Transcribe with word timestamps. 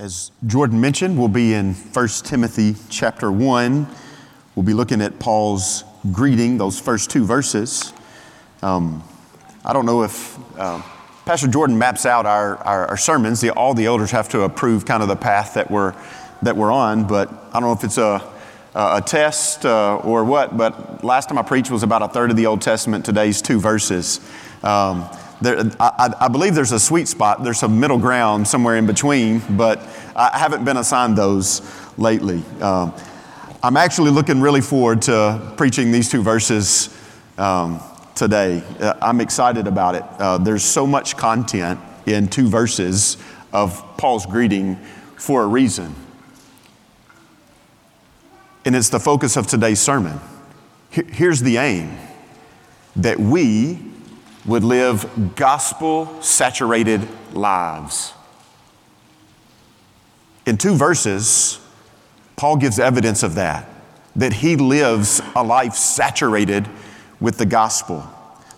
As 0.00 0.30
Jordan 0.46 0.80
mentioned, 0.80 1.18
we'll 1.18 1.28
be 1.28 1.52
in 1.52 1.74
1 1.74 2.08
Timothy 2.24 2.74
chapter 2.88 3.30
1. 3.30 3.86
We'll 4.54 4.64
be 4.64 4.72
looking 4.72 5.02
at 5.02 5.18
Paul's 5.18 5.84
greeting, 6.10 6.56
those 6.56 6.80
first 6.80 7.10
two 7.10 7.26
verses. 7.26 7.92
Um, 8.62 9.04
I 9.62 9.74
don't 9.74 9.84
know 9.84 10.02
if 10.02 10.38
uh, 10.58 10.80
Pastor 11.26 11.48
Jordan 11.48 11.76
maps 11.76 12.06
out 12.06 12.24
our, 12.24 12.56
our, 12.64 12.86
our 12.86 12.96
sermons. 12.96 13.42
The, 13.42 13.50
all 13.50 13.74
the 13.74 13.84
elders 13.84 14.10
have 14.12 14.30
to 14.30 14.40
approve 14.44 14.86
kind 14.86 15.02
of 15.02 15.10
the 15.10 15.16
path 15.16 15.52
that 15.52 15.70
we're, 15.70 15.94
that 16.40 16.56
we're 16.56 16.72
on, 16.72 17.06
but 17.06 17.30
I 17.52 17.60
don't 17.60 17.64
know 17.64 17.72
if 17.72 17.84
it's 17.84 17.98
a, 17.98 18.26
a 18.74 19.02
test 19.04 19.66
uh, 19.66 19.96
or 19.96 20.24
what, 20.24 20.56
but 20.56 21.04
last 21.04 21.28
time 21.28 21.36
I 21.36 21.42
preached 21.42 21.70
was 21.70 21.82
about 21.82 22.00
a 22.00 22.08
third 22.08 22.30
of 22.30 22.38
the 22.38 22.46
Old 22.46 22.62
Testament, 22.62 23.04
today's 23.04 23.42
two 23.42 23.60
verses. 23.60 24.18
Um, 24.62 25.10
there, 25.40 25.58
I, 25.80 26.14
I, 26.20 26.28
believe 26.28 26.54
there's 26.54 26.72
a 26.72 26.80
sweet 26.80 27.08
spot. 27.08 27.42
There's 27.42 27.58
some 27.58 27.80
middle 27.80 27.98
ground 27.98 28.46
somewhere 28.46 28.76
in 28.76 28.86
between, 28.86 29.40
but 29.56 29.78
I 30.14 30.38
haven't 30.38 30.64
been 30.64 30.76
assigned 30.76 31.16
those 31.16 31.62
lately. 31.96 32.42
Um, 32.60 32.94
I'm 33.62 33.76
actually 33.76 34.10
looking 34.10 34.40
really 34.40 34.60
forward 34.60 35.02
to 35.02 35.54
preaching 35.56 35.92
these 35.92 36.10
two 36.10 36.22
verses 36.22 36.94
um, 37.38 37.80
today. 38.14 38.62
Uh, 38.78 38.94
I'm 39.00 39.20
excited 39.20 39.66
about 39.66 39.94
it. 39.94 40.04
Uh, 40.18 40.36
there's 40.38 40.64
so 40.64 40.86
much 40.86 41.16
content 41.16 41.80
in 42.06 42.28
two 42.28 42.48
verses 42.48 43.16
of 43.52 43.82
Paul's 43.96 44.26
greeting 44.26 44.76
for 45.16 45.42
a 45.42 45.46
reason. 45.46 45.94
And 48.64 48.76
it's 48.76 48.90
the 48.90 49.00
focus 49.00 49.36
of 49.36 49.46
today's 49.46 49.80
sermon. 49.80 50.20
Here's 50.90 51.40
the 51.40 51.56
aim 51.56 51.96
that 52.96 53.18
we 53.18 53.78
would 54.50 54.64
live 54.64 55.36
gospel 55.36 56.20
saturated 56.20 57.06
lives. 57.32 58.12
In 60.44 60.58
two 60.58 60.74
verses, 60.74 61.60
Paul 62.34 62.56
gives 62.56 62.80
evidence 62.80 63.22
of 63.22 63.36
that, 63.36 63.68
that 64.16 64.32
he 64.32 64.56
lives 64.56 65.22
a 65.36 65.44
life 65.44 65.74
saturated 65.74 66.68
with 67.20 67.38
the 67.38 67.46
gospel. 67.46 68.04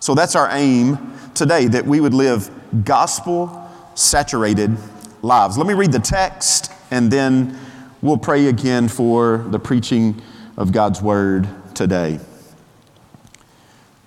So 0.00 0.14
that's 0.14 0.34
our 0.34 0.48
aim 0.52 1.12
today, 1.34 1.66
that 1.66 1.84
we 1.84 2.00
would 2.00 2.14
live 2.14 2.50
gospel 2.86 3.70
saturated 3.94 4.74
lives. 5.20 5.58
Let 5.58 5.66
me 5.66 5.74
read 5.74 5.92
the 5.92 5.98
text 5.98 6.72
and 6.90 7.10
then 7.10 7.58
we'll 8.00 8.16
pray 8.16 8.46
again 8.46 8.88
for 8.88 9.44
the 9.50 9.58
preaching 9.58 10.22
of 10.56 10.72
God's 10.72 11.02
word 11.02 11.46
today. 11.74 12.18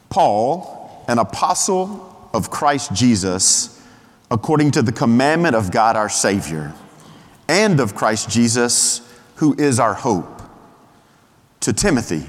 Paul, 0.10 0.75
an 1.08 1.20
apostle 1.20 2.30
of 2.34 2.50
Christ 2.50 2.94
Jesus 2.94 3.82
according 4.32 4.72
to 4.72 4.82
the 4.82 4.92
commandment 4.92 5.56
of 5.56 5.72
God 5.72 5.96
our 5.96 6.10
Savior 6.10 6.74
and 7.48 7.80
of 7.80 7.96
Christ 7.96 8.30
Jesus, 8.30 9.02
who 9.36 9.54
is 9.56 9.80
our 9.80 9.94
hope. 9.94 10.42
To 11.62 11.74
Timothy, 11.74 12.24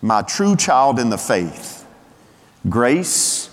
my 0.00 0.22
true 0.22 0.56
child 0.56 0.98
in 0.98 1.10
the 1.10 1.18
faith, 1.18 1.86
grace, 2.68 3.50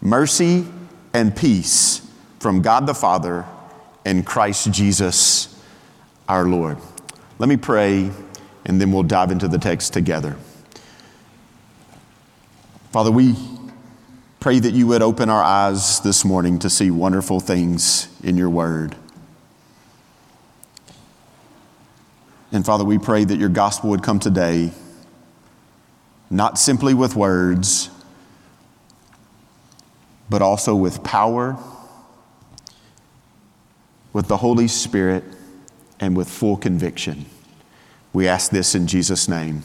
mercy, 0.00 0.66
and 1.12 1.34
peace 1.34 2.06
from 2.38 2.62
God 2.62 2.86
the 2.86 2.94
Father 2.94 3.46
and 4.04 4.24
Christ 4.24 4.70
Jesus 4.70 5.62
our 6.28 6.46
Lord. 6.46 6.78
Let 7.38 7.48
me 7.48 7.56
pray, 7.56 8.10
and 8.64 8.80
then 8.80 8.92
we'll 8.92 9.02
dive 9.02 9.30
into 9.30 9.48
the 9.48 9.58
text 9.58 9.92
together. 9.92 10.36
Father, 12.92 13.10
we 13.10 13.34
Pray 14.46 14.60
that 14.60 14.74
you 14.74 14.86
would 14.86 15.02
open 15.02 15.28
our 15.28 15.42
eyes 15.42 15.98
this 16.02 16.24
morning 16.24 16.60
to 16.60 16.70
see 16.70 16.88
wonderful 16.88 17.40
things 17.40 18.06
in 18.22 18.36
your 18.36 18.48
word. 18.48 18.94
And 22.52 22.64
Father, 22.64 22.84
we 22.84 22.96
pray 22.96 23.24
that 23.24 23.40
your 23.40 23.48
gospel 23.48 23.90
would 23.90 24.04
come 24.04 24.20
today, 24.20 24.70
not 26.30 26.60
simply 26.60 26.94
with 26.94 27.16
words, 27.16 27.90
but 30.30 30.42
also 30.42 30.76
with 30.76 31.02
power, 31.02 31.58
with 34.12 34.28
the 34.28 34.36
Holy 34.36 34.68
Spirit, 34.68 35.24
and 35.98 36.16
with 36.16 36.28
full 36.28 36.56
conviction. 36.56 37.26
We 38.12 38.28
ask 38.28 38.52
this 38.52 38.76
in 38.76 38.86
Jesus' 38.86 39.28
name. 39.28 39.64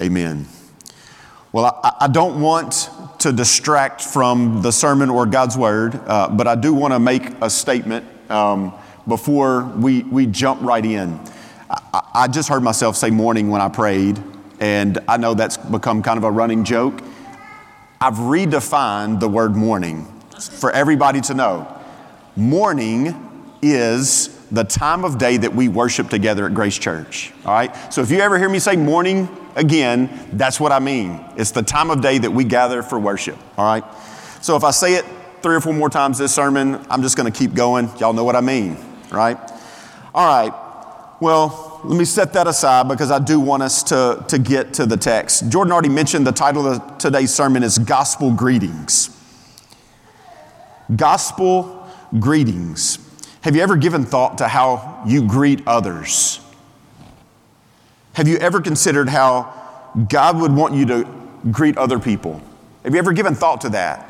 Amen. 0.00 0.46
Well, 1.50 1.80
I, 1.82 2.04
I 2.04 2.06
don't 2.06 2.40
want 2.40 2.88
to 3.22 3.32
distract 3.32 4.00
from 4.02 4.62
the 4.62 4.72
sermon 4.72 5.08
or 5.08 5.26
God's 5.26 5.56
word, 5.56 5.94
uh, 6.06 6.28
but 6.28 6.48
I 6.48 6.56
do 6.56 6.74
want 6.74 6.92
to 6.92 6.98
make 6.98 7.22
a 7.40 7.48
statement 7.48 8.04
um, 8.28 8.74
before 9.06 9.64
we, 9.76 10.02
we 10.02 10.26
jump 10.26 10.60
right 10.60 10.84
in. 10.84 11.20
I, 11.70 12.02
I 12.14 12.28
just 12.28 12.48
heard 12.48 12.64
myself 12.64 12.96
say 12.96 13.10
morning 13.10 13.48
when 13.48 13.60
I 13.60 13.68
prayed, 13.68 14.20
and 14.58 14.98
I 15.06 15.18
know 15.18 15.34
that's 15.34 15.56
become 15.56 16.02
kind 16.02 16.18
of 16.18 16.24
a 16.24 16.32
running 16.32 16.64
joke. 16.64 17.00
I've 18.00 18.14
redefined 18.14 19.20
the 19.20 19.28
word 19.28 19.54
morning 19.54 20.04
for 20.40 20.72
everybody 20.72 21.20
to 21.20 21.34
know. 21.34 21.80
Morning 22.34 23.14
is 23.62 24.36
the 24.52 24.64
time 24.64 25.04
of 25.04 25.16
day 25.16 25.38
that 25.38 25.54
we 25.54 25.68
worship 25.68 26.10
together 26.10 26.46
at 26.46 26.54
Grace 26.54 26.78
Church. 26.78 27.32
All 27.46 27.54
right? 27.54 27.74
So 27.92 28.02
if 28.02 28.10
you 28.10 28.18
ever 28.18 28.38
hear 28.38 28.50
me 28.50 28.58
say 28.58 28.76
morning, 28.76 29.28
again, 29.56 30.28
that's 30.34 30.60
what 30.60 30.72
I 30.72 30.78
mean. 30.78 31.24
It's 31.36 31.50
the 31.50 31.62
time 31.62 31.90
of 31.90 32.02
day 32.02 32.18
that 32.18 32.30
we 32.30 32.44
gather 32.44 32.82
for 32.82 32.98
worship, 32.98 33.38
all 33.56 33.64
right? 33.64 33.84
So 34.42 34.54
if 34.56 34.62
I 34.62 34.70
say 34.70 34.94
it 34.94 35.06
three 35.40 35.56
or 35.56 35.60
four 35.60 35.72
more 35.72 35.88
times 35.88 36.18
this 36.18 36.34
sermon, 36.34 36.84
I'm 36.90 37.02
just 37.02 37.16
going 37.16 37.32
to 37.32 37.36
keep 37.36 37.54
going. 37.54 37.90
Y'all 37.98 38.12
know 38.12 38.24
what 38.24 38.36
I 38.36 38.42
mean, 38.42 38.76
right? 39.10 39.38
All 40.14 40.26
right. 40.26 40.52
Well, 41.20 41.80
let 41.84 41.96
me 41.96 42.04
set 42.04 42.34
that 42.34 42.46
aside 42.46 42.88
because 42.88 43.10
I 43.10 43.20
do 43.20 43.40
want 43.40 43.62
us 43.62 43.82
to, 43.84 44.24
to 44.28 44.38
get 44.38 44.74
to 44.74 44.86
the 44.86 44.96
text. 44.96 45.48
Jordan 45.48 45.72
already 45.72 45.88
mentioned 45.88 46.26
the 46.26 46.32
title 46.32 46.66
of 46.66 46.98
today's 46.98 47.32
sermon 47.32 47.62
is 47.62 47.78
Gospel 47.78 48.32
Greetings. 48.32 49.18
Gospel 50.94 51.88
Greetings. 52.18 52.98
Have 53.42 53.56
you 53.56 53.62
ever 53.62 53.76
given 53.76 54.04
thought 54.04 54.38
to 54.38 54.46
how 54.46 55.02
you 55.04 55.26
greet 55.26 55.62
others? 55.66 56.40
Have 58.14 58.28
you 58.28 58.36
ever 58.36 58.60
considered 58.60 59.08
how 59.08 59.52
God 60.08 60.40
would 60.40 60.54
want 60.54 60.74
you 60.74 60.86
to 60.86 61.08
greet 61.50 61.76
other 61.76 61.98
people? 61.98 62.40
Have 62.84 62.92
you 62.92 62.98
ever 62.98 63.12
given 63.12 63.34
thought 63.34 63.62
to 63.62 63.70
that? 63.70 64.08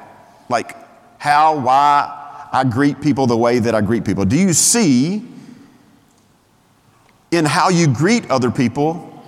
Like 0.51 0.77
how, 1.19 1.59
why 1.59 2.49
I 2.53 2.65
greet 2.65 3.01
people 3.01 3.27
the 3.27 3.37
way 3.37 3.59
that 3.59 3.75
I 3.75 3.81
greet 3.81 4.05
people? 4.05 4.27
Do 4.27 4.37
you 4.37 4.53
see 4.53 5.27
in 7.31 7.47
how 7.47 7.71
you 7.71 7.87
greet 7.87 8.31
other 8.31 8.51
people 8.51 9.25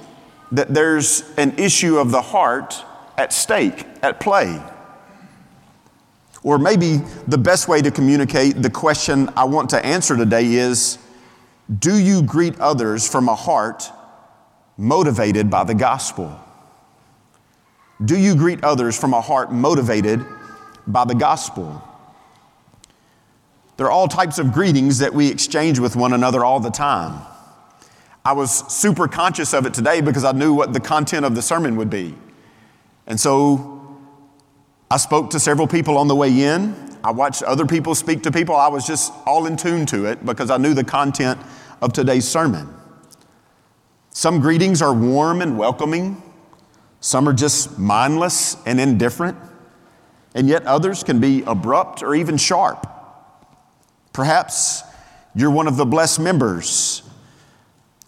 that 0.53 0.75
there's 0.75 1.25
an 1.39 1.59
issue 1.59 1.99
of 1.99 2.11
the 2.11 2.21
heart 2.21 2.85
at 3.17 3.33
stake, 3.33 3.87
at 4.03 4.21
play? 4.21 4.63
Or 6.45 6.59
maybe 6.59 6.99
the 7.27 7.39
best 7.39 7.67
way 7.69 7.81
to 7.83 7.91
communicate 7.91 8.63
the 8.63 8.71
question 8.71 9.31
I 9.35 9.45
want 9.45 9.71
to 9.71 9.85
answer 9.85 10.15
today 10.17 10.55
is 10.55 10.99
Do 11.81 11.99
you 11.99 12.23
greet 12.23 12.61
others 12.61 13.09
from 13.09 13.29
a 13.29 13.35
heart 13.35 13.91
motivated 14.77 15.51
by 15.51 15.65
the 15.65 15.75
gospel? 15.75 16.39
Do 18.05 18.19
you 18.19 18.37
greet 18.37 18.63
others 18.63 18.99
from 18.99 19.15
a 19.15 19.21
heart 19.23 19.53
motivated 19.53 20.25
by 20.87 21.07
the 21.07 21.15
gospel? 21.15 21.83
There 23.79 23.87
are 23.87 23.91
all 23.91 24.07
types 24.07 24.39
of 24.39 24.53
greetings 24.53 24.99
that 24.99 25.15
we 25.15 25.31
exchange 25.31 25.79
with 25.79 25.97
one 25.97 26.13
another 26.13 26.45
all 26.45 26.61
the 26.61 26.71
time. 26.71 27.23
I 28.23 28.33
was 28.33 28.51
super 28.73 29.09
conscious 29.09 29.55
of 29.55 29.65
it 29.65 29.73
today 29.73 30.03
because 30.03 30.25
I 30.25 30.33
knew 30.33 30.53
what 30.53 30.75
the 30.75 30.81
content 30.81 31.25
of 31.25 31.35
the 31.35 31.43
sermon 31.43 31.77
would 31.77 31.91
be. 31.91 32.15
And 33.07 33.19
so 33.19 33.74
I 34.95 34.97
spoke 34.97 35.31
to 35.31 35.41
several 35.41 35.67
people 35.67 35.99
on 35.99 36.07
the 36.07 36.15
way 36.15 36.45
in. 36.45 36.73
I 37.03 37.11
watched 37.11 37.43
other 37.43 37.67
people 37.67 37.97
speak 37.97 38.23
to 38.23 38.31
people. 38.31 38.55
I 38.55 38.69
was 38.69 38.87
just 38.87 39.13
all 39.27 39.47
in 39.47 39.57
tune 39.57 39.87
to 39.87 40.05
it 40.05 40.25
because 40.25 40.51
I 40.53 40.57
knew 40.57 40.73
the 40.73 40.85
content 40.85 41.41
of 41.83 41.93
today's 41.93 42.29
sermon. 42.29 42.73
Some 44.11 44.39
greetings 44.39 44.81
are 44.81 44.95
warm 44.95 45.43
and 45.43 45.59
welcoming, 45.59 46.23
some 47.01 47.29
are 47.29 47.33
just 47.33 47.77
mindless 47.77 48.57
and 48.67 48.81
indifferent, 48.81 49.37
and 50.33 50.47
yet 50.47 50.65
others 50.65 51.03
can 51.03 51.19
be 51.19 51.43
abrupt 51.43 52.01
or 52.01 52.15
even 52.15 52.37
sharp. 52.37 52.87
Perhaps 54.13 54.85
you're 55.35 55.51
one 55.51 55.67
of 55.67 55.77
the 55.77 55.85
blessed 55.85 56.21
members 56.21 57.03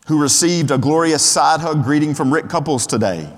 who 0.07 0.23
received 0.23 0.71
a 0.71 0.79
glorious 0.79 1.25
side 1.25 1.59
hug 1.59 1.83
greeting 1.83 2.15
from 2.15 2.33
Rick 2.33 2.49
Couples 2.49 2.87
today, 2.87 3.29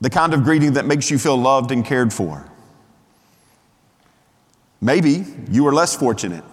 the 0.00 0.10
kind 0.10 0.34
of 0.34 0.44
greeting 0.44 0.74
that 0.74 0.86
makes 0.86 1.10
you 1.10 1.18
feel 1.18 1.36
loved 1.36 1.70
and 1.70 1.84
cared 1.84 2.12
for. 2.12 2.48
Maybe 4.80 5.24
you 5.48 5.64
were 5.64 5.72
less 5.72 5.96
fortunate 5.96 6.44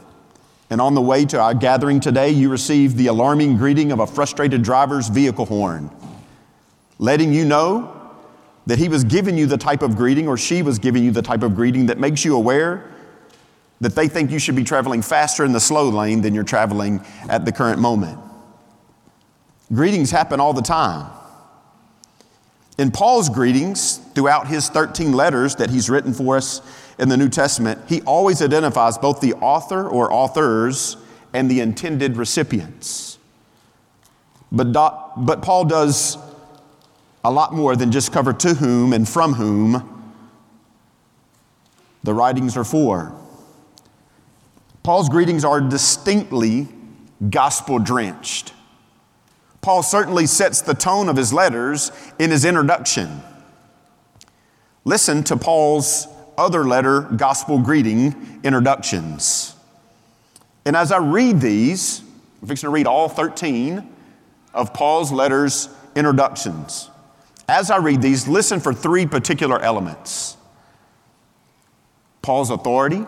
and 0.74 0.82
on 0.82 0.96
the 0.96 1.02
way 1.02 1.24
to 1.26 1.40
our 1.40 1.54
gathering 1.54 2.00
today, 2.00 2.32
you 2.32 2.50
received 2.50 2.98
the 2.98 3.06
alarming 3.06 3.58
greeting 3.58 3.92
of 3.92 4.00
a 4.00 4.08
frustrated 4.08 4.64
driver's 4.64 5.08
vehicle 5.08 5.46
horn, 5.46 5.92
letting 6.98 7.32
you 7.32 7.46
know 7.46 8.12
that 8.66 8.80
he 8.80 8.90
was 8.90 9.04
giving 9.04 9.38
you 9.38 9.46
the 9.46 9.56
type 9.56 9.84
of 9.84 9.96
greeting 9.96 10.28
or 10.28 10.36
she 10.36 10.64
was 10.64 10.80
giving 10.80 11.04
you 11.04 11.12
the 11.12 11.22
type 11.22 11.44
of 11.44 11.54
greeting 11.54 11.86
that 11.86 12.00
makes 12.00 12.26
you 12.26 12.36
aware 12.36 12.92
that 13.82 13.94
they 13.94 14.08
think 14.08 14.32
you 14.32 14.40
should 14.40 14.56
be 14.56 14.64
traveling 14.64 15.04
faster 15.04 15.46
in 15.46 15.52
the 15.52 15.60
slow 15.60 15.90
lane 15.90 16.22
than 16.22 16.34
you're 16.34 16.44
traveling 16.44 17.06
at 17.30 17.46
the 17.46 17.52
current 17.52 17.80
moment. 17.80 18.18
Greetings 19.72 20.10
happen 20.10 20.40
all 20.40 20.54
the 20.54 20.62
time. 20.64 21.08
In 22.78 22.92
Paul's 22.92 23.30
greetings, 23.30 23.98
throughout 24.16 24.48
his 24.48 24.68
13 24.70 25.14
letters 25.14 25.56
that 25.58 25.70
he's 25.70 25.90
written 25.90 26.14
for 26.14 26.38
us 26.38 26.62
in 26.98 27.10
the 27.10 27.18
New 27.18 27.30
Testament, 27.30 27.80
he 27.88 28.02
always 28.02 28.42
identifies 28.42 28.98
both 28.98 29.22
the 29.22 29.34
author 29.36 29.88
or 29.88 30.12
authors 30.12 30.98
and 31.34 31.50
the 31.50 31.60
intended 31.60 32.18
recipients. 32.18 33.20
But, 34.52 34.72
but 35.18 35.42
Paul 35.42 35.66
does 35.66 36.18
a 37.24 37.32
lot 37.32 37.54
more 37.54 37.76
than 37.76 37.92
just 37.92 38.12
cover 38.12 38.34
to 38.34 38.56
whom 38.56 38.94
and 38.94 39.08
from 39.08 39.34
whom 39.34 39.90
the 42.04 42.14
writings 42.14 42.58
are 42.58 42.64
for. 42.64 43.16
Paul's 44.84 45.10
greetings 45.10 45.46
are 45.46 45.62
distinctly 45.62 46.68
gospel 47.30 47.80
drenched. 47.80 48.54
Paul 49.64 49.82
certainly 49.82 50.28
sets 50.28 50.62
the 50.62 50.74
tone 50.74 51.08
of 51.08 51.16
his 51.16 51.32
letters 51.32 51.92
in 52.20 52.32
his 52.32 52.44
introduction. 52.44 53.22
Listen 54.84 55.24
to 55.24 55.38
Paul's 55.38 56.06
other 56.38 56.66
letter, 56.66 57.02
gospel 57.02 57.60
greeting 57.60 58.42
introductions. 58.44 59.56
And 60.66 60.76
as 60.76 60.92
I 60.92 60.98
read 60.98 61.40
these, 61.40 62.02
I'm 62.42 62.50
fixing 62.50 62.68
to 62.68 62.72
read 62.72 62.88
all 62.88 63.08
13 63.08 63.88
of 64.54 64.74
Paul's 64.74 65.14
letters 65.14 65.70
introductions. 65.96 66.90
As 67.48 67.72
I 67.72 67.78
read 67.78 68.02
these, 68.02 68.28
listen 68.28 68.60
for 68.60 68.74
three 68.74 69.06
particular 69.06 69.62
elements 69.62 70.36
Paul's 72.22 72.50
authority, 72.50 73.06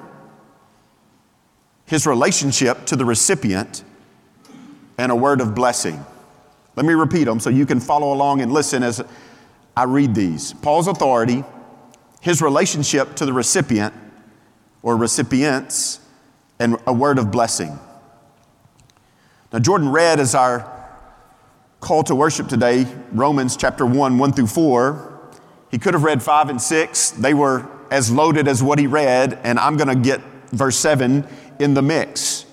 his 1.85 2.07
relationship 2.07 2.85
to 2.85 2.95
the 2.95 3.03
recipient, 3.03 3.83
and 4.97 5.11
a 5.11 5.15
word 5.15 5.41
of 5.41 5.53
blessing. 5.53 6.05
Let 6.75 6.85
me 6.85 6.93
repeat 6.93 7.23
them 7.25 7.39
so 7.39 7.49
you 7.49 7.65
can 7.65 7.79
follow 7.79 8.13
along 8.13 8.41
and 8.41 8.51
listen 8.51 8.83
as 8.83 9.03
I 9.77 9.83
read 9.83 10.15
these. 10.15 10.53
Paul's 10.53 10.87
authority, 10.87 11.43
his 12.21 12.41
relationship 12.41 13.15
to 13.15 13.25
the 13.25 13.33
recipient 13.33 13.93
or 14.81 14.97
recipients, 14.97 15.99
and 16.59 16.77
a 16.85 16.93
word 16.93 17.17
of 17.17 17.31
blessing. 17.31 17.79
Now, 19.51 19.59
Jordan 19.59 19.89
read 19.89 20.19
as 20.19 20.35
our 20.35 20.71
call 21.79 22.03
to 22.03 22.15
worship 22.15 22.47
today 22.47 22.87
Romans 23.11 23.55
chapter 23.57 23.85
1, 23.85 24.17
1 24.17 24.33
through 24.33 24.47
4. 24.47 25.19
He 25.71 25.77
could 25.77 25.93
have 25.93 26.03
read 26.03 26.23
5 26.23 26.49
and 26.49 26.61
6. 26.61 27.11
They 27.11 27.33
were 27.33 27.67
as 27.91 28.11
loaded 28.11 28.47
as 28.47 28.63
what 28.63 28.79
he 28.79 28.87
read, 28.87 29.39
and 29.43 29.59
I'm 29.59 29.77
going 29.77 29.87
to 29.87 29.95
get 29.95 30.21
verse 30.51 30.77
7 30.77 31.27
in 31.59 31.73
the 31.73 31.81
mix. 31.81 32.44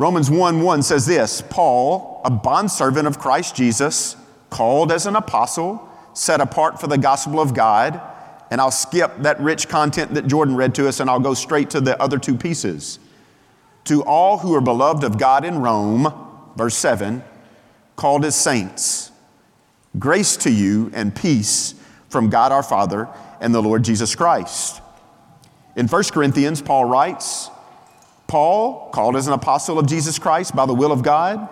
Romans 0.00 0.30
1 0.30 0.62
1 0.62 0.82
says 0.82 1.04
this 1.04 1.42
Paul, 1.42 2.22
a 2.24 2.30
bondservant 2.30 3.06
of 3.06 3.18
Christ 3.18 3.54
Jesus, 3.54 4.16
called 4.48 4.90
as 4.90 5.04
an 5.04 5.14
apostle, 5.14 5.86
set 6.14 6.40
apart 6.40 6.80
for 6.80 6.86
the 6.86 6.96
gospel 6.96 7.38
of 7.38 7.52
God. 7.52 8.00
And 8.50 8.62
I'll 8.62 8.70
skip 8.70 9.12
that 9.18 9.38
rich 9.40 9.68
content 9.68 10.14
that 10.14 10.26
Jordan 10.26 10.56
read 10.56 10.74
to 10.76 10.88
us 10.88 11.00
and 11.00 11.10
I'll 11.10 11.20
go 11.20 11.34
straight 11.34 11.68
to 11.70 11.82
the 11.82 12.00
other 12.02 12.18
two 12.18 12.34
pieces. 12.34 12.98
To 13.84 14.02
all 14.04 14.38
who 14.38 14.54
are 14.54 14.62
beloved 14.62 15.04
of 15.04 15.18
God 15.18 15.44
in 15.44 15.58
Rome, 15.58 16.10
verse 16.56 16.76
7, 16.76 17.22
called 17.94 18.24
as 18.24 18.34
saints, 18.34 19.12
grace 19.98 20.34
to 20.38 20.50
you 20.50 20.90
and 20.94 21.14
peace 21.14 21.74
from 22.08 22.30
God 22.30 22.52
our 22.52 22.62
Father 22.62 23.06
and 23.38 23.54
the 23.54 23.60
Lord 23.60 23.82
Jesus 23.82 24.14
Christ. 24.14 24.80
In 25.76 25.88
1 25.88 26.04
Corinthians, 26.04 26.62
Paul 26.62 26.86
writes, 26.86 27.50
Paul, 28.30 28.90
called 28.90 29.16
as 29.16 29.26
an 29.26 29.32
apostle 29.32 29.76
of 29.76 29.86
Jesus 29.86 30.16
Christ 30.16 30.54
by 30.54 30.64
the 30.64 30.72
will 30.72 30.92
of 30.92 31.02
God, 31.02 31.48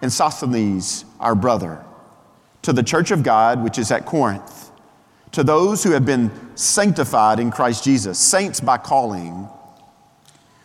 and 0.00 0.10
Sosthenes, 0.10 1.04
our 1.20 1.34
brother, 1.34 1.84
to 2.62 2.72
the 2.72 2.82
church 2.82 3.10
of 3.10 3.22
God 3.22 3.62
which 3.62 3.78
is 3.78 3.90
at 3.90 4.06
Corinth, 4.06 4.70
to 5.32 5.44
those 5.44 5.84
who 5.84 5.90
have 5.90 6.06
been 6.06 6.30
sanctified 6.56 7.38
in 7.38 7.50
Christ 7.50 7.84
Jesus, 7.84 8.18
saints 8.18 8.60
by 8.60 8.78
calling, 8.78 9.46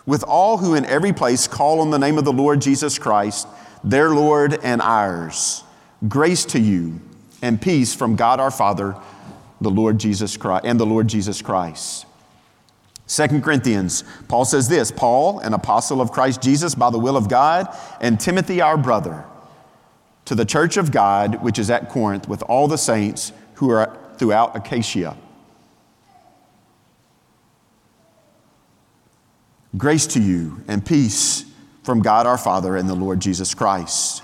with 0.05 0.23
all 0.23 0.57
who 0.57 0.73
in 0.73 0.85
every 0.85 1.11
place 1.11 1.47
call 1.47 1.81
on 1.81 1.89
the 1.89 1.99
name 1.99 2.17
of 2.17 2.23
the 2.23 2.31
Lord 2.31 2.61
Jesus 2.61 2.97
Christ, 2.97 3.45
their 3.83 4.11
Lord 4.11 4.57
and 4.63 4.81
ours. 4.81 5.65
Grace 6.07 6.45
to 6.45 6.59
you 6.61 7.01
and 7.41 7.61
peace 7.61 7.93
from 7.93 8.15
God 8.15 8.39
our 8.39 8.51
Father, 8.51 8.95
the 9.59 9.69
Lord 9.69 9.97
Jesus 9.97 10.37
Christ, 10.37 10.63
and 10.65 10.79
the 10.79 10.85
Lord 10.85 11.09
Jesus 11.09 11.41
Christ. 11.41 12.05
Second 13.07 13.43
Corinthians, 13.43 14.03
Paul 14.27 14.45
says 14.45 14.67
this 14.67 14.91
Paul, 14.91 15.39
an 15.39 15.53
apostle 15.53 16.01
of 16.01 16.11
Christ 16.11 16.41
Jesus 16.41 16.73
by 16.75 16.89
the 16.89 16.99
will 16.99 17.17
of 17.17 17.29
God, 17.29 17.67
and 18.01 18.19
Timothy, 18.19 18.61
our 18.61 18.77
brother, 18.77 19.25
to 20.25 20.35
the 20.35 20.45
church 20.45 20.77
of 20.77 20.91
God 20.91 21.43
which 21.43 21.59
is 21.59 21.69
at 21.69 21.89
Corinth 21.89 22.27
with 22.27 22.41
all 22.43 22.67
the 22.67 22.77
saints 22.77 23.31
who 23.55 23.69
are 23.69 23.95
throughout 24.17 24.55
Achaia. 24.55 25.15
Grace 29.77 30.07
to 30.07 30.21
you 30.21 30.63
and 30.67 30.85
peace 30.85 31.45
from 31.83 32.01
God 32.01 32.25
our 32.25 32.37
Father 32.37 32.77
and 32.77 32.89
the 32.89 32.95
Lord 32.95 33.19
Jesus 33.19 33.53
Christ. 33.53 34.23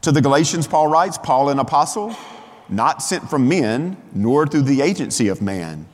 To 0.00 0.10
the 0.10 0.22
Galatians, 0.22 0.66
Paul 0.66 0.88
writes, 0.88 1.18
Paul, 1.18 1.50
an 1.50 1.58
apostle, 1.58 2.16
not 2.68 3.02
sent 3.02 3.28
from 3.28 3.46
men, 3.46 3.96
nor 4.14 4.46
through 4.46 4.62
the 4.62 4.80
agency 4.80 5.28
of 5.28 5.42
man 5.42 5.86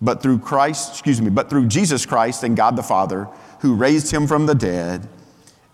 but 0.00 0.22
through 0.22 0.38
Christ, 0.38 0.92
excuse 0.92 1.20
me, 1.20 1.30
but 1.30 1.48
through 1.48 1.66
Jesus 1.66 2.04
Christ 2.06 2.42
and 2.42 2.56
God 2.56 2.76
the 2.76 2.82
Father, 2.82 3.28
who 3.60 3.74
raised 3.74 4.12
him 4.12 4.26
from 4.26 4.46
the 4.46 4.54
dead, 4.54 5.08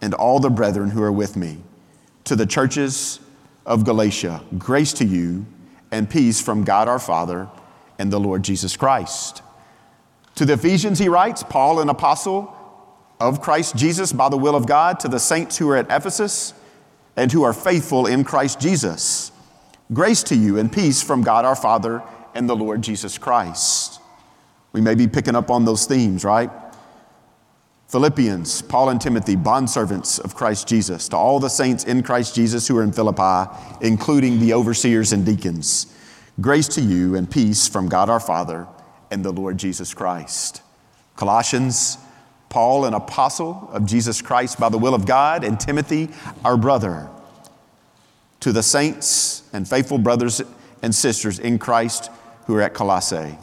and 0.00 0.14
all 0.14 0.40
the 0.40 0.50
brethren 0.50 0.90
who 0.90 1.02
are 1.02 1.12
with 1.12 1.36
me. 1.36 1.58
To 2.24 2.36
the 2.36 2.46
churches 2.46 3.20
of 3.64 3.84
Galatia, 3.84 4.42
grace 4.58 4.92
to 4.94 5.04
you 5.04 5.46
and 5.90 6.10
peace 6.10 6.40
from 6.40 6.64
God 6.64 6.88
our 6.88 6.98
Father 6.98 7.48
and 7.98 8.12
the 8.12 8.18
Lord 8.18 8.42
Jesus 8.42 8.76
Christ. 8.76 9.42
To 10.36 10.44
the 10.44 10.54
Ephesians, 10.54 10.98
he 10.98 11.08
writes, 11.08 11.42
Paul, 11.42 11.80
an 11.80 11.88
apostle 11.88 12.56
of 13.20 13.40
Christ 13.40 13.76
Jesus 13.76 14.12
by 14.12 14.28
the 14.28 14.36
will 14.36 14.56
of 14.56 14.66
God, 14.66 14.98
to 15.00 15.08
the 15.08 15.20
saints 15.20 15.58
who 15.58 15.70
are 15.70 15.76
at 15.76 15.86
Ephesus 15.90 16.54
and 17.16 17.30
who 17.30 17.44
are 17.44 17.52
faithful 17.52 18.06
in 18.06 18.24
Christ 18.24 18.58
Jesus. 18.58 19.30
Grace 19.92 20.22
to 20.24 20.34
you 20.34 20.58
and 20.58 20.72
peace 20.72 21.02
from 21.02 21.22
God 21.22 21.44
our 21.44 21.54
Father 21.54 22.02
and 22.34 22.48
the 22.48 22.56
Lord 22.56 22.82
Jesus 22.82 23.18
Christ. 23.18 24.00
We 24.72 24.80
may 24.80 24.94
be 24.94 25.06
picking 25.06 25.36
up 25.36 25.50
on 25.50 25.64
those 25.64 25.86
themes, 25.86 26.24
right? 26.24 26.50
Philippians, 27.88 28.62
Paul 28.62 28.88
and 28.88 28.98
Timothy, 28.98 29.36
bondservants 29.36 30.18
of 30.18 30.34
Christ 30.34 30.66
Jesus, 30.66 31.08
to 31.10 31.16
all 31.16 31.38
the 31.38 31.50
saints 31.50 31.84
in 31.84 32.02
Christ 32.02 32.34
Jesus 32.34 32.66
who 32.66 32.78
are 32.78 32.82
in 32.82 32.90
Philippi, 32.90 33.50
including 33.82 34.40
the 34.40 34.54
overseers 34.54 35.12
and 35.12 35.26
deacons. 35.26 35.94
Grace 36.40 36.68
to 36.68 36.80
you 36.80 37.14
and 37.14 37.30
peace 37.30 37.68
from 37.68 37.90
God 37.90 38.08
our 38.08 38.18
Father 38.18 38.66
and 39.10 39.22
the 39.22 39.30
Lord 39.30 39.58
Jesus 39.58 39.92
Christ. 39.92 40.62
Colossians, 41.16 41.98
Paul, 42.48 42.86
an 42.86 42.94
apostle 42.94 43.68
of 43.72 43.84
Jesus 43.84 44.22
Christ 44.22 44.58
by 44.58 44.70
the 44.70 44.78
will 44.78 44.94
of 44.94 45.04
God, 45.04 45.44
and 45.44 45.60
Timothy, 45.60 46.08
our 46.46 46.56
brother. 46.56 47.10
To 48.40 48.52
the 48.52 48.62
saints 48.62 49.42
and 49.52 49.68
faithful 49.68 49.98
brothers 49.98 50.40
and 50.80 50.94
sisters 50.94 51.38
in 51.38 51.58
Christ 51.58 52.10
who 52.46 52.56
are 52.56 52.62
at 52.62 52.72
Colossae. 52.72 53.36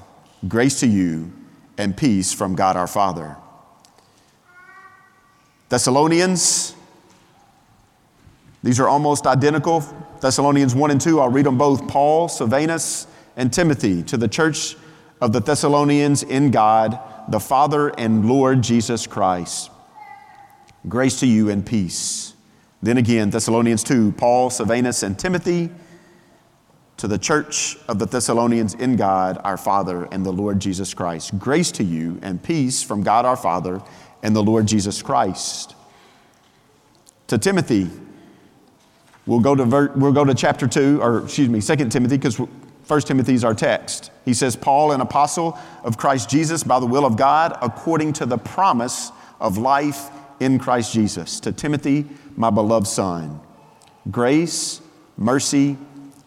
Grace 0.48 0.80
to 0.80 0.88
you 0.88 1.32
and 1.78 1.96
peace 1.96 2.32
from 2.32 2.56
God 2.56 2.78
our 2.78 2.88
Father. 2.88 3.36
Thessalonians, 5.68 6.76
these 8.64 8.80
are 8.80 8.88
almost 8.88 9.28
identical. 9.28 9.84
Thessalonians 10.22 10.74
1 10.74 10.92
and 10.92 11.02
2, 11.02 11.20
I'll 11.20 11.30
read 11.30 11.46
them 11.46 11.58
both. 11.58 11.88
Paul, 11.88 12.28
Silvanus, 12.28 13.08
and 13.36 13.52
Timothy 13.52 14.02
to 14.04 14.18
the 14.18 14.28
church 14.28 14.76
of 15.22 15.34
the 15.34 15.42
Thessalonians 15.42 16.24
in 16.24 16.52
God, 16.52 17.00
the 17.28 17.40
Father 17.40 17.90
and 17.98 18.28
Lord 18.28 18.62
Jesus 18.62 19.06
Christ. 19.08 19.70
Grace 20.88 21.20
to 21.20 21.28
you 21.28 21.50
and 21.50 21.66
peace. 21.66 22.34
Then 22.82 22.98
again, 22.98 23.30
Thessalonians 23.30 23.84
2, 23.84 24.14
Paul, 24.14 24.50
Silvanus, 24.50 25.04
and 25.04 25.20
Timothy 25.20 25.70
to 27.00 27.08
the 27.08 27.18
church 27.18 27.78
of 27.88 27.98
the 27.98 28.06
Thessalonians 28.06 28.74
in 28.74 28.98
God, 28.98 29.40
our 29.46 29.56
Father, 29.56 30.04
and 30.12 30.26
the 30.26 30.34
Lord 30.34 30.60
Jesus 30.60 30.94
Christ. 30.94 31.40
Grace 31.40 31.72
to 31.72 31.84
you 31.84 32.20
and 32.22 32.44
peace 32.44 32.84
from 32.84 33.04
God 33.04 33.26
our 33.26 33.38
Father 33.38 33.82
and 34.22 34.36
the 34.36 34.44
Lord 34.44 34.68
Jesus 34.68 35.02
Christ. 35.02 35.76
To 37.28 37.38
Timothy, 37.38 37.90
we'll 39.26 39.40
go 39.40 39.56
to, 39.56 39.64
ver- 39.64 39.94
we'll 39.96 40.12
go 40.12 40.26
to 40.26 40.34
chapter 40.34 40.68
2, 40.68 41.02
or 41.02 41.24
excuse 41.24 41.48
me, 41.48 41.62
2 41.62 41.88
Timothy, 41.88 42.18
because 42.18 42.38
1 42.38 43.02
Timothy 43.02 43.34
is 43.34 43.46
our 43.46 43.54
text. 43.54 44.12
He 44.26 44.34
says, 44.34 44.58
Paul, 44.58 44.92
an 44.92 45.00
apostle 45.00 45.58
of 45.84 45.98
Christ 45.98 46.30
Jesus 46.30 46.66
by 46.66 46.82
the 46.82 46.86
will 46.86 47.06
of 47.06 47.16
God, 47.16 47.58
according 47.62 48.12
to 48.14 48.26
the 48.26 48.38
promise 48.38 49.14
of 49.40 49.58
life 49.58 50.10
in 50.42 50.60
Christ 50.60 50.92
Jesus. 50.92 51.40
To 51.42 51.54
Timothy, 51.54 52.08
my 52.36 52.50
beloved 52.50 52.88
son, 52.88 53.40
grace, 54.12 54.82
mercy, 55.16 55.78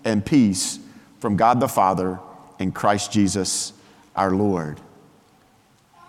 and 0.04 0.24
peace 0.24 0.78
from 1.20 1.36
God 1.36 1.60
the 1.60 1.68
Father 1.68 2.18
and 2.58 2.74
Christ 2.74 3.12
Jesus 3.12 3.72
our 4.14 4.30
Lord. 4.30 4.80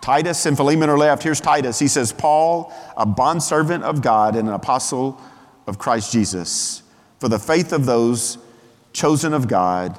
Titus 0.00 0.44
and 0.44 0.56
Philemon 0.56 0.90
are 0.90 0.98
left. 0.98 1.22
Here's 1.22 1.40
Titus. 1.40 1.78
He 1.78 1.88
says, 1.88 2.12
Paul, 2.12 2.72
a 2.96 3.06
bondservant 3.06 3.84
of 3.84 4.02
God 4.02 4.36
and 4.36 4.48
an 4.48 4.54
apostle 4.54 5.18
of 5.66 5.78
Christ 5.78 6.12
Jesus, 6.12 6.82
for 7.18 7.28
the 7.28 7.38
faith 7.38 7.72
of 7.72 7.86
those 7.86 8.36
chosen 8.92 9.32
of 9.32 9.48
God 9.48 9.98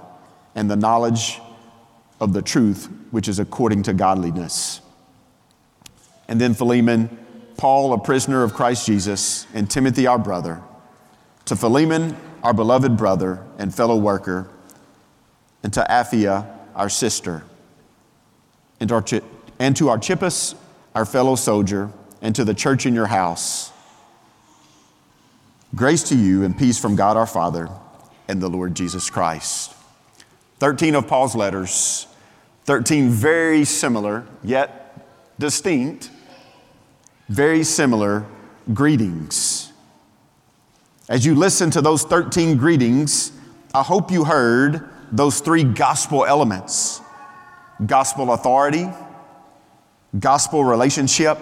and 0.53 0.69
the 0.69 0.75
knowledge 0.75 1.39
of 2.19 2.33
the 2.33 2.41
truth, 2.41 2.87
which 3.11 3.27
is 3.27 3.39
according 3.39 3.83
to 3.83 3.93
godliness. 3.93 4.79
And 6.27 6.39
then 6.39 6.53
Philemon, 6.53 7.17
Paul, 7.57 7.93
a 7.93 7.97
prisoner 7.97 8.43
of 8.43 8.53
Christ 8.53 8.85
Jesus, 8.85 9.47
and 9.53 9.69
Timothy, 9.69 10.07
our 10.07 10.19
brother. 10.19 10.61
To 11.45 11.55
Philemon, 11.55 12.15
our 12.45 12.53
beloved 12.53 12.95
brother 12.95 13.43
and 13.57 13.73
fellow 13.73 13.97
worker, 13.97 14.47
and 15.63 15.73
to 15.73 15.83
Apphia, 15.89 16.47
our 16.75 16.89
sister, 16.89 17.41
and 18.79 18.91
Arch- 18.91 19.23
and 19.57 19.75
to 19.75 19.89
Archippus, 19.89 20.53
our 20.93 21.05
fellow 21.05 21.35
soldier, 21.35 21.89
and 22.21 22.35
to 22.35 22.45
the 22.45 22.53
church 22.53 22.85
in 22.85 22.93
your 22.93 23.07
house. 23.07 23.71
Grace 25.73 26.03
to 26.03 26.15
you 26.15 26.43
and 26.43 26.55
peace 26.55 26.77
from 26.77 26.95
God 26.95 27.17
our 27.17 27.25
Father 27.25 27.67
and 28.27 28.39
the 28.39 28.47
Lord 28.47 28.75
Jesus 28.75 29.09
Christ. 29.09 29.73
13 30.59 30.93
of 30.93 31.07
Paul's 31.07 31.35
letters, 31.35 32.05
13 32.65 33.09
very 33.09 33.65
similar, 33.65 34.23
yet 34.43 35.09
distinct, 35.39 36.11
very 37.27 37.63
similar 37.63 38.23
greetings. 38.71 39.64
As 41.07 41.23
you 41.23 41.35
listen 41.35 41.69
to 41.71 41.81
those 41.81 42.03
13 42.03 42.57
greetings, 42.57 43.31
I 43.75 43.83
hope 43.83 44.09
you 44.09 44.23
heard 44.23 44.89
those 45.11 45.39
three 45.39 45.63
gospel 45.63 46.25
elements 46.25 47.01
gospel 47.85 48.31
authority, 48.31 48.87
gospel 50.17 50.63
relationship, 50.63 51.37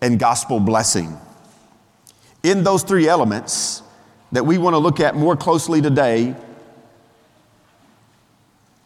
and 0.00 0.18
gospel 0.18 0.58
blessing. 0.58 1.16
In 2.42 2.64
those 2.64 2.82
three 2.82 3.06
elements 3.06 3.82
that 4.32 4.44
we 4.44 4.58
want 4.58 4.74
to 4.74 4.78
look 4.78 5.00
at 5.00 5.14
more 5.14 5.36
closely 5.36 5.80
today, 5.80 6.34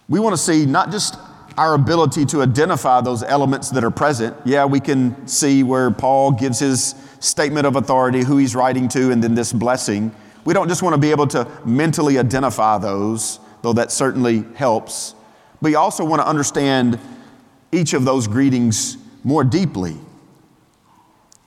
we 0.09 0.21
want 0.21 0.35
to 0.35 0.43
see 0.43 0.67
not 0.67 0.91
just 0.91 1.17
our 1.59 1.75
ability 1.75 2.25
to 2.25 2.41
identify 2.41 3.01
those 3.01 3.25
elements 3.25 3.71
that 3.71 3.83
are 3.83 3.91
present. 3.91 4.37
Yeah, 4.45 4.65
we 4.65 4.79
can 4.79 5.27
see 5.27 5.65
where 5.65 5.91
Paul 5.91 6.31
gives 6.31 6.61
his 6.61 6.95
statement 7.19 7.67
of 7.67 7.75
authority, 7.75 8.23
who 8.23 8.37
he's 8.37 8.55
writing 8.55 8.87
to, 8.91 9.11
and 9.11 9.23
then 9.23 9.35
this 9.35 9.53
blessing. 9.53 10.15
We 10.45 10.55
don't 10.55 10.69
just 10.69 10.85
want 10.85 10.95
to 10.95 11.01
be 11.01 11.11
able 11.11 11.27
to 11.27 11.49
mentally 11.65 12.17
identify 12.17 12.79
those, 12.79 13.41
though 13.63 13.73
that 13.73 13.91
certainly 13.91 14.45
helps. 14.55 15.17
But 15.61 15.73
you 15.73 15.79
also 15.79 16.05
want 16.05 16.23
to 16.23 16.29
understand 16.29 17.01
each 17.73 17.93
of 17.93 18.05
those 18.05 18.29
greetings 18.29 18.97
more 19.25 19.43
deeply. 19.43 19.97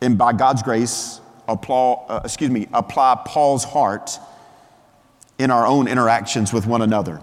And 0.02 0.18
by 0.18 0.34
God's 0.34 0.62
grace, 0.62 1.22
apply, 1.48 1.94
uh, 2.10 2.20
excuse 2.26 2.50
me, 2.52 2.68
apply 2.74 3.22
Paul's 3.26 3.64
heart 3.64 4.20
in 5.40 5.52
our 5.52 5.66
own 5.66 5.88
interactions 5.88 6.52
with 6.52 6.68
one 6.68 6.82
another. 6.82 7.22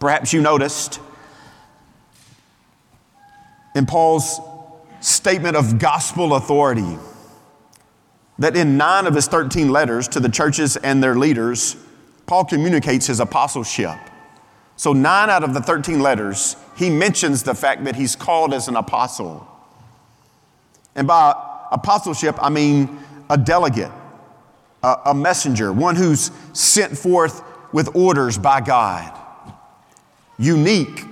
Perhaps 0.00 0.32
you 0.32 0.42
noticed 0.42 0.98
in 3.74 3.86
Paul's 3.86 4.40
statement 5.00 5.56
of 5.56 5.78
gospel 5.78 6.34
authority 6.34 6.98
that 8.38 8.56
in 8.56 8.76
nine 8.76 9.06
of 9.06 9.14
his 9.14 9.28
13 9.28 9.68
letters 9.68 10.08
to 10.08 10.20
the 10.20 10.28
churches 10.28 10.76
and 10.76 11.02
their 11.02 11.14
leaders, 11.14 11.76
Paul 12.26 12.44
communicates 12.44 13.06
his 13.06 13.20
apostleship. 13.20 13.96
So, 14.76 14.92
nine 14.92 15.30
out 15.30 15.44
of 15.44 15.54
the 15.54 15.60
13 15.60 16.00
letters, 16.00 16.56
he 16.76 16.90
mentions 16.90 17.44
the 17.44 17.54
fact 17.54 17.84
that 17.84 17.94
he's 17.94 18.16
called 18.16 18.52
as 18.52 18.66
an 18.66 18.74
apostle. 18.74 19.46
And 20.96 21.06
by 21.06 21.32
apostleship, 21.70 22.36
I 22.40 22.50
mean 22.50 22.98
a 23.30 23.38
delegate, 23.38 23.92
a, 24.82 24.96
a 25.06 25.14
messenger, 25.14 25.72
one 25.72 25.94
who's 25.94 26.32
sent 26.52 26.98
forth 26.98 27.42
with 27.72 27.94
orders 27.94 28.36
by 28.36 28.60
God 28.60 29.20
unique 30.38 31.04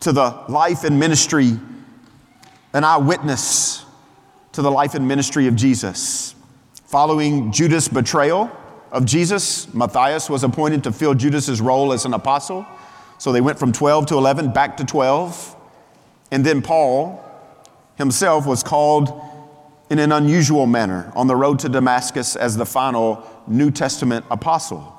to 0.00 0.12
the 0.12 0.44
life 0.48 0.84
and 0.84 0.98
ministry, 0.98 1.58
an 2.72 2.84
eyewitness 2.84 3.84
to 4.52 4.62
the 4.62 4.70
life 4.70 4.94
and 4.94 5.06
ministry 5.06 5.46
of 5.46 5.56
Jesus. 5.56 6.34
Following 6.84 7.52
Judas' 7.52 7.88
betrayal 7.88 8.50
of 8.90 9.04
Jesus, 9.04 9.72
Matthias 9.74 10.30
was 10.30 10.44
appointed 10.44 10.84
to 10.84 10.92
fill 10.92 11.14
Judas's 11.14 11.60
role 11.60 11.92
as 11.92 12.04
an 12.04 12.14
apostle. 12.14 12.66
So 13.18 13.32
they 13.32 13.40
went 13.40 13.58
from 13.58 13.72
12 13.72 14.06
to 14.06 14.14
11 14.14 14.52
back 14.52 14.76
to 14.78 14.84
12. 14.84 15.56
And 16.30 16.44
then 16.44 16.62
Paul 16.62 17.22
himself 17.96 18.46
was 18.46 18.62
called 18.62 19.22
in 19.90 19.98
an 19.98 20.12
unusual 20.12 20.66
manner 20.66 21.12
on 21.14 21.26
the 21.26 21.36
road 21.36 21.58
to 21.60 21.68
Damascus 21.68 22.36
as 22.36 22.56
the 22.56 22.66
final 22.66 23.22
New 23.46 23.70
Testament 23.70 24.24
apostle. 24.30 24.95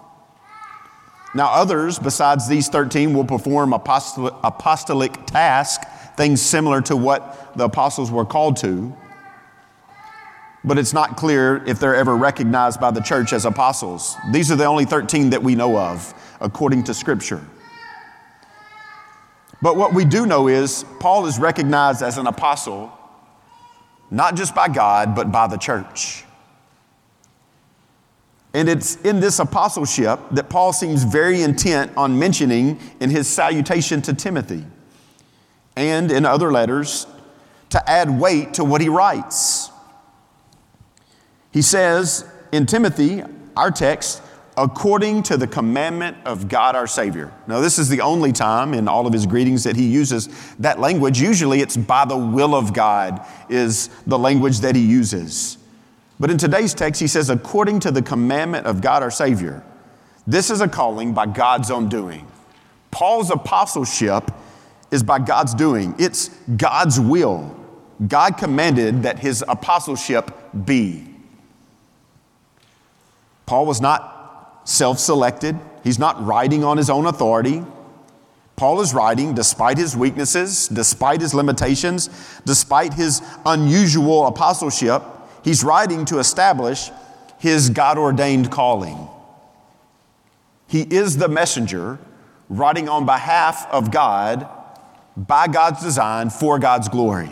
Now, 1.33 1.51
others 1.51 1.99
besides 1.99 2.47
these 2.47 2.69
13 2.69 3.13
will 3.13 3.25
perform 3.25 3.73
apostolic, 3.73 5.25
tasks, 5.25 5.85
things 6.15 6.41
similar 6.41 6.81
to 6.83 6.95
what 6.95 7.55
the 7.55 7.65
apostles 7.65 8.09
were 8.11 8.25
called 8.25 8.57
to. 8.57 8.95
But 10.63 10.77
it's 10.77 10.93
not 10.93 11.15
clear 11.15 11.63
if 11.65 11.79
they're 11.79 11.95
ever 11.95 12.15
recognized 12.15 12.79
by 12.79 12.91
the 12.91 13.01
church 13.01 13.33
as 13.33 13.45
apostles. 13.45 14.15
These 14.31 14.51
are 14.51 14.55
the 14.55 14.65
only 14.65 14.85
13 14.85 15.29
that 15.29 15.43
we 15.43 15.55
know 15.55 15.77
of, 15.77 16.13
according 16.41 16.83
to 16.85 16.93
Scripture. 16.93 17.45
But 19.61 19.75
what 19.75 19.93
we 19.93 20.05
do 20.05 20.25
know 20.25 20.47
is 20.47 20.85
Paul 20.99 21.25
is 21.25 21.39
recognized 21.39 22.01
as 22.01 22.17
an 22.17 22.27
apostle, 22.27 22.91
not 24.11 24.35
just 24.35 24.53
by 24.53 24.67
God, 24.67 25.15
but 25.15 25.31
by 25.31 25.47
the 25.47 25.57
church. 25.57 26.23
And 28.57 28.67
it's 28.67 28.95
in 29.03 29.19
this 29.19 29.37
apostleship 29.37 30.19
that 30.31 30.49
Paul 30.49 30.73
seems 30.73 31.03
very 31.03 31.43
intent 31.43 31.91
on 31.95 32.17
mentioning 32.17 32.79
in 32.99 33.11
his 33.11 33.27
salutation 33.27 34.01
to 34.01 34.15
Timothy 34.15 34.65
and 35.75 36.11
in 36.11 36.25
other 36.25 36.51
letters 36.51 37.05
to 37.69 37.87
add 37.87 38.19
weight 38.19 38.55
to 38.55 38.65
what 38.65 38.81
he 38.81 38.89
writes. 38.89 39.69
He 41.51 41.61
says 41.61 42.25
in 42.51 42.65
Timothy, 42.65 43.21
our 43.55 43.69
text, 43.69 44.23
according 44.57 45.21
to 45.21 45.37
the 45.37 45.45
commandment 45.45 46.17
of 46.25 46.47
God 46.47 46.75
our 46.75 46.87
Savior. 46.87 47.31
Now, 47.45 47.59
this 47.59 47.77
is 47.77 47.89
the 47.89 48.01
only 48.01 48.31
time 48.31 48.73
in 48.73 48.87
all 48.87 49.05
of 49.05 49.13
his 49.13 49.27
greetings 49.27 49.65
that 49.65 49.75
he 49.75 49.85
uses 49.85 50.29
that 50.57 50.79
language. 50.79 51.21
Usually, 51.21 51.61
it's 51.61 51.77
by 51.77 52.05
the 52.05 52.17
will 52.17 52.55
of 52.55 52.73
God, 52.73 53.23
is 53.49 53.89
the 54.07 54.17
language 54.17 54.61
that 54.61 54.75
he 54.75 54.83
uses. 54.83 55.56
But 56.19 56.31
in 56.31 56.37
today's 56.37 56.73
text, 56.73 56.99
he 56.99 57.07
says, 57.07 57.29
according 57.29 57.79
to 57.81 57.91
the 57.91 58.01
commandment 58.01 58.65
of 58.65 58.81
God 58.81 59.03
our 59.03 59.11
Savior, 59.11 59.63
this 60.25 60.49
is 60.49 60.61
a 60.61 60.67
calling 60.67 61.13
by 61.13 61.25
God's 61.27 61.71
own 61.71 61.89
doing. 61.89 62.27
Paul's 62.91 63.29
apostleship 63.29 64.31
is 64.91 65.03
by 65.03 65.19
God's 65.19 65.53
doing, 65.53 65.95
it's 65.99 66.29
God's 66.57 66.99
will. 66.99 67.53
God 68.07 68.37
commanded 68.37 69.03
that 69.03 69.19
his 69.19 69.43
apostleship 69.47 70.31
be. 70.65 71.07
Paul 73.45 73.65
was 73.65 73.81
not 73.81 74.61
self 74.65 74.99
selected, 74.99 75.57
he's 75.83 75.99
not 75.99 76.23
writing 76.25 76.63
on 76.63 76.77
his 76.77 76.89
own 76.89 77.05
authority. 77.05 77.63
Paul 78.55 78.81
is 78.81 78.91
writing 78.93 79.35
despite 79.35 79.77
his 79.77 79.95
weaknesses, 79.95 80.67
despite 80.67 81.21
his 81.21 81.35
limitations, 81.35 82.09
despite 82.43 82.93
his 82.95 83.21
unusual 83.45 84.25
apostleship. 84.25 85.03
He's 85.47 85.63
writing 85.63 86.03
to 86.07 86.19
establish 86.19 86.91
his 87.39 87.69
God 87.69 87.97
ordained 87.97 88.51
calling. 88.51 89.07
He 90.67 90.81
is 90.81 91.15
the 91.15 91.29
messenger 91.29 91.99
writing 92.49 92.89
on 92.89 93.05
behalf 93.05 93.65
of 93.71 93.89
God 93.89 94.45
by 95.15 95.47
God's 95.47 95.81
design 95.81 96.31
for 96.31 96.59
God's 96.59 96.89
glory. 96.89 97.31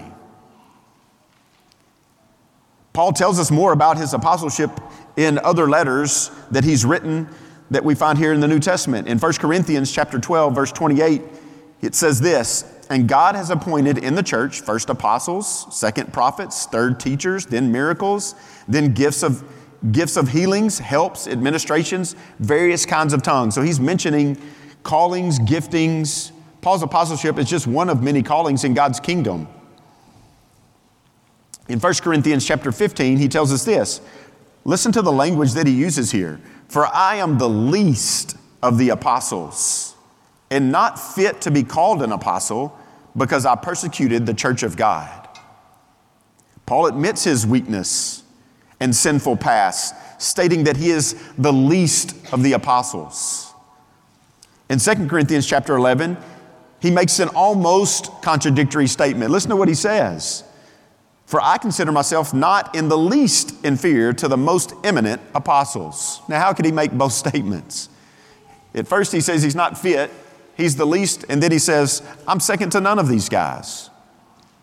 Paul 2.94 3.12
tells 3.12 3.38
us 3.38 3.52
more 3.52 3.74
about 3.74 3.98
his 3.98 4.14
apostleship 4.14 4.72
in 5.18 5.38
other 5.40 5.68
letters 5.70 6.32
that 6.52 6.64
he's 6.64 6.86
written 6.86 7.28
that 7.70 7.84
we 7.84 7.96
find 7.96 8.18
here 8.18 8.32
in 8.32 8.40
the 8.40 8.48
New 8.48 8.62
Testament. 8.62 9.10
In 9.10 9.20
1 9.20 9.34
Corinthians 9.34 9.92
chapter 9.92 10.20
12 10.20 10.56
verse 10.56 10.72
28, 10.72 11.22
it 11.82 11.94
says 11.94 12.22
this, 12.22 12.64
and 12.90 13.08
God 13.08 13.36
has 13.36 13.50
appointed 13.50 13.98
in 13.98 14.16
the 14.16 14.24
church 14.24 14.62
first 14.62 14.90
apostles, 14.90 15.68
second 15.76 16.14
prophets, 16.14 16.66
third 16.66 17.00
teachers, 17.00 17.46
then 17.46 17.72
miracles, 17.72 18.36
then 18.68 18.94
gifts 18.94 19.24
of 19.24 19.44
gifts 19.92 20.18
of 20.18 20.30
healings, 20.30 20.80
helps, 20.80 21.28
administrations, 21.28 22.16
various 22.40 22.86
kinds 22.86 23.14
of 23.14 23.22
tongues. 23.22 23.54
So 23.54 23.62
he's 23.62 23.80
mentioning 23.80 24.38
callings, 24.84 25.40
giftings. 25.40 26.32
Paul's 26.62 26.82
apostleship 26.82 27.38
is 27.38 27.50
just 27.50 27.68
one 27.68 27.90
of 27.90 28.02
many 28.02 28.24
callings 28.24 28.64
in 28.64 28.74
God's 28.74 29.00
kingdom. 29.00 29.48
In 31.68 31.80
1 31.80 31.94
Corinthians 31.96 32.46
chapter 32.46 32.72
15, 32.72 33.18
he 33.18 33.28
tells 33.28 33.52
us 33.52 33.64
this. 33.66 34.02
Listen 34.64 34.92
to 34.92 35.02
the 35.02 35.12
language 35.12 35.54
that 35.54 35.68
he 35.68 35.74
uses 35.74 36.12
here. 36.12 36.40
For 36.68 36.88
I 36.88 37.18
am 37.18 37.38
the 37.38 37.50
least 37.50 38.38
of 38.64 38.80
the 38.80 38.90
apostles 38.90 39.95
and 40.50 40.72
not 40.72 41.00
fit 41.00 41.42
to 41.42 41.52
be 41.52 41.64
called 41.64 42.02
an 42.02 42.12
apostle 42.12 42.78
because 43.18 43.46
I 43.46 43.56
persecuted 43.56 44.26
the 44.26 44.34
church 44.34 44.64
of 44.64 44.78
God. 44.78 45.28
Paul 46.66 46.88
admits 46.88 47.24
his 47.24 47.46
weakness 47.46 48.24
and 48.80 48.96
sinful 48.96 49.38
past, 49.38 49.96
stating 50.22 50.66
that 50.66 50.78
he 50.78 50.90
is 50.90 51.16
the 51.38 51.54
least 51.54 52.16
of 52.34 52.44
the 52.44 52.54
apostles. 52.54 53.54
In 54.70 54.80
2 54.80 55.08
Corinthians 55.08 55.48
chapter 55.48 55.76
11, 55.76 56.18
he 56.80 56.92
makes 56.92 57.20
an 57.20 57.30
almost 57.30 58.12
contradictory 58.22 58.88
statement. 58.88 59.32
Listen 59.32 59.50
to 59.52 59.56
what 59.56 59.68
he 59.68 59.76
says. 59.76 60.44
For 61.26 61.42
I 61.42 61.58
consider 61.58 61.92
myself 61.92 62.34
not 62.34 62.76
in 62.76 62.88
the 62.88 62.98
least 62.98 63.66
inferior 63.66 64.14
to 64.14 64.28
the 64.28 64.38
most 64.38 64.74
eminent 64.84 65.22
apostles. 65.34 66.22
Now, 66.28 66.40
how 66.40 66.54
could 66.54 66.66
he 66.66 66.72
make 66.72 66.92
both 66.92 67.14
statements? 67.26 67.90
At 68.74 68.88
first, 68.88 69.12
he 69.12 69.22
says 69.22 69.42
he's 69.42 69.56
not 69.56 69.78
fit, 69.78 70.12
he's 70.56 70.76
the 70.76 70.86
least, 70.86 71.26
and 71.30 71.42
then 71.42 71.52
he 71.52 71.60
says, 71.60 72.02
I'm 72.28 72.40
second 72.40 72.72
to 72.72 72.82
none 72.82 73.00
of 73.00 73.08
these 73.08 73.30
guys. 73.30 73.90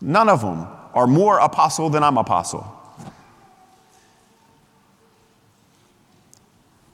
None 0.00 0.28
of 0.28 0.40
them 0.40 0.66
are 0.94 1.06
more 1.06 1.38
apostle 1.38 1.90
than 1.90 2.02
I'm 2.02 2.18
apostle. 2.18 2.78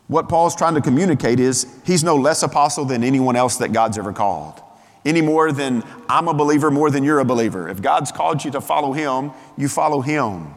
What 0.09 0.29
Paul's 0.29 0.57
trying 0.57 0.75
to 0.75 0.81
communicate 0.81 1.39
is 1.39 1.67
he's 1.85 2.03
no 2.03 2.17
less 2.17 2.43
apostle 2.43 2.87
than 2.87 3.05
anyone 3.05 3.37
else 3.37 3.57
that 3.57 3.73
God's 3.73 3.99
ever 3.99 4.13
called. 4.13 4.61
Any 5.05 5.21
more 5.21 5.53
than 5.53 5.85
I'm 6.09 6.29
a 6.29 6.35
believer, 6.35 6.71
more 6.71 6.91
than 6.91 7.05
you're 7.05 7.21
a 7.21 7.25
believer. 7.25 7.69
If 7.69 7.83
God's 7.83 8.11
called 8.11 8.45
you 8.45 8.51
to 8.53 8.61
follow 8.61 8.93
him, 8.93 9.33
you 9.57 9.69
follow 9.69 10.01
him, 10.01 10.55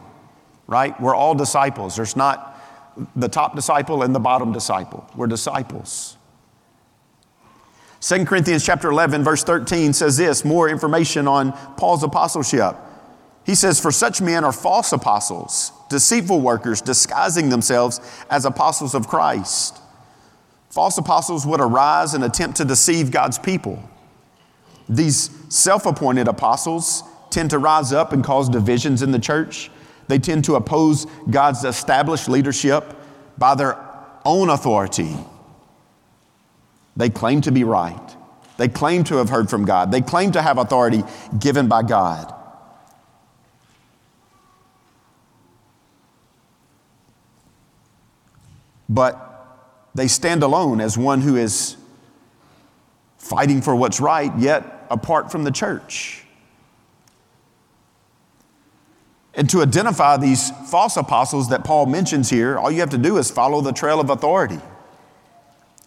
right? 0.66 0.98
We're 1.00 1.14
all 1.14 1.34
disciples. 1.34 1.96
There's 1.96 2.16
not 2.16 2.58
the 3.14 3.28
top 3.28 3.54
disciple 3.54 4.02
and 4.02 4.14
the 4.14 4.20
bottom 4.20 4.52
disciple. 4.52 5.08
We're 5.14 5.26
disciples. 5.26 6.16
2 8.02 8.24
Corinthians 8.24 8.66
chapter 8.66 8.90
11 8.90 9.22
verse 9.22 9.44
13 9.44 9.92
says 9.92 10.16
this, 10.16 10.44
more 10.44 10.68
information 10.68 11.28
on 11.28 11.52
Paul's 11.76 12.02
apostleship. 12.02 12.76
He 13.44 13.54
says, 13.54 13.80
For 13.80 13.92
such 13.92 14.20
men 14.20 14.44
are 14.44 14.52
false 14.52 14.92
apostles, 14.92 15.72
deceitful 15.88 16.40
workers, 16.40 16.80
disguising 16.80 17.48
themselves 17.48 18.00
as 18.28 18.44
apostles 18.44 18.94
of 18.94 19.08
Christ. 19.08 19.78
False 20.68 20.98
apostles 20.98 21.46
would 21.46 21.60
arise 21.60 22.14
and 22.14 22.24
attempt 22.24 22.56
to 22.56 22.64
deceive 22.64 23.10
God's 23.10 23.38
people. 23.38 23.82
These 24.88 25.30
self 25.48 25.86
appointed 25.86 26.26
apostles 26.26 27.04
tend 27.30 27.50
to 27.50 27.58
rise 27.58 27.92
up 27.92 28.12
and 28.12 28.24
cause 28.24 28.48
divisions 28.48 29.02
in 29.02 29.12
the 29.12 29.18
church. 29.18 29.70
They 30.08 30.18
tend 30.18 30.44
to 30.46 30.56
oppose 30.56 31.06
God's 31.30 31.64
established 31.64 32.28
leadership 32.28 32.96
by 33.38 33.54
their 33.54 33.78
own 34.24 34.50
authority. 34.50 35.16
They 36.96 37.10
claim 37.10 37.40
to 37.42 37.52
be 37.52 37.64
right. 37.64 38.16
They 38.58 38.68
claim 38.68 39.04
to 39.04 39.16
have 39.16 39.30
heard 39.30 39.48
from 39.48 39.64
God. 39.64 39.90
They 39.90 40.00
claim 40.00 40.32
to 40.32 40.42
have 40.42 40.58
authority 40.58 41.02
given 41.38 41.68
by 41.68 41.82
God. 41.82 42.34
but 48.92 49.88
they 49.94 50.06
stand 50.06 50.42
alone 50.42 50.80
as 50.80 50.98
one 50.98 51.22
who 51.22 51.36
is 51.36 51.76
fighting 53.16 53.62
for 53.62 53.74
what's 53.74 54.00
right, 54.00 54.36
yet 54.38 54.86
apart 54.90 55.32
from 55.32 55.44
the 55.44 55.50
church. 55.50 56.24
And 59.34 59.48
to 59.48 59.62
identify 59.62 60.18
these 60.18 60.50
false 60.70 60.98
apostles 60.98 61.48
that 61.48 61.64
Paul 61.64 61.86
mentions 61.86 62.28
here, 62.28 62.58
all 62.58 62.70
you 62.70 62.80
have 62.80 62.90
to 62.90 62.98
do 62.98 63.16
is 63.16 63.30
follow 63.30 63.62
the 63.62 63.72
trail 63.72 63.98
of 63.98 64.10
authority. 64.10 64.60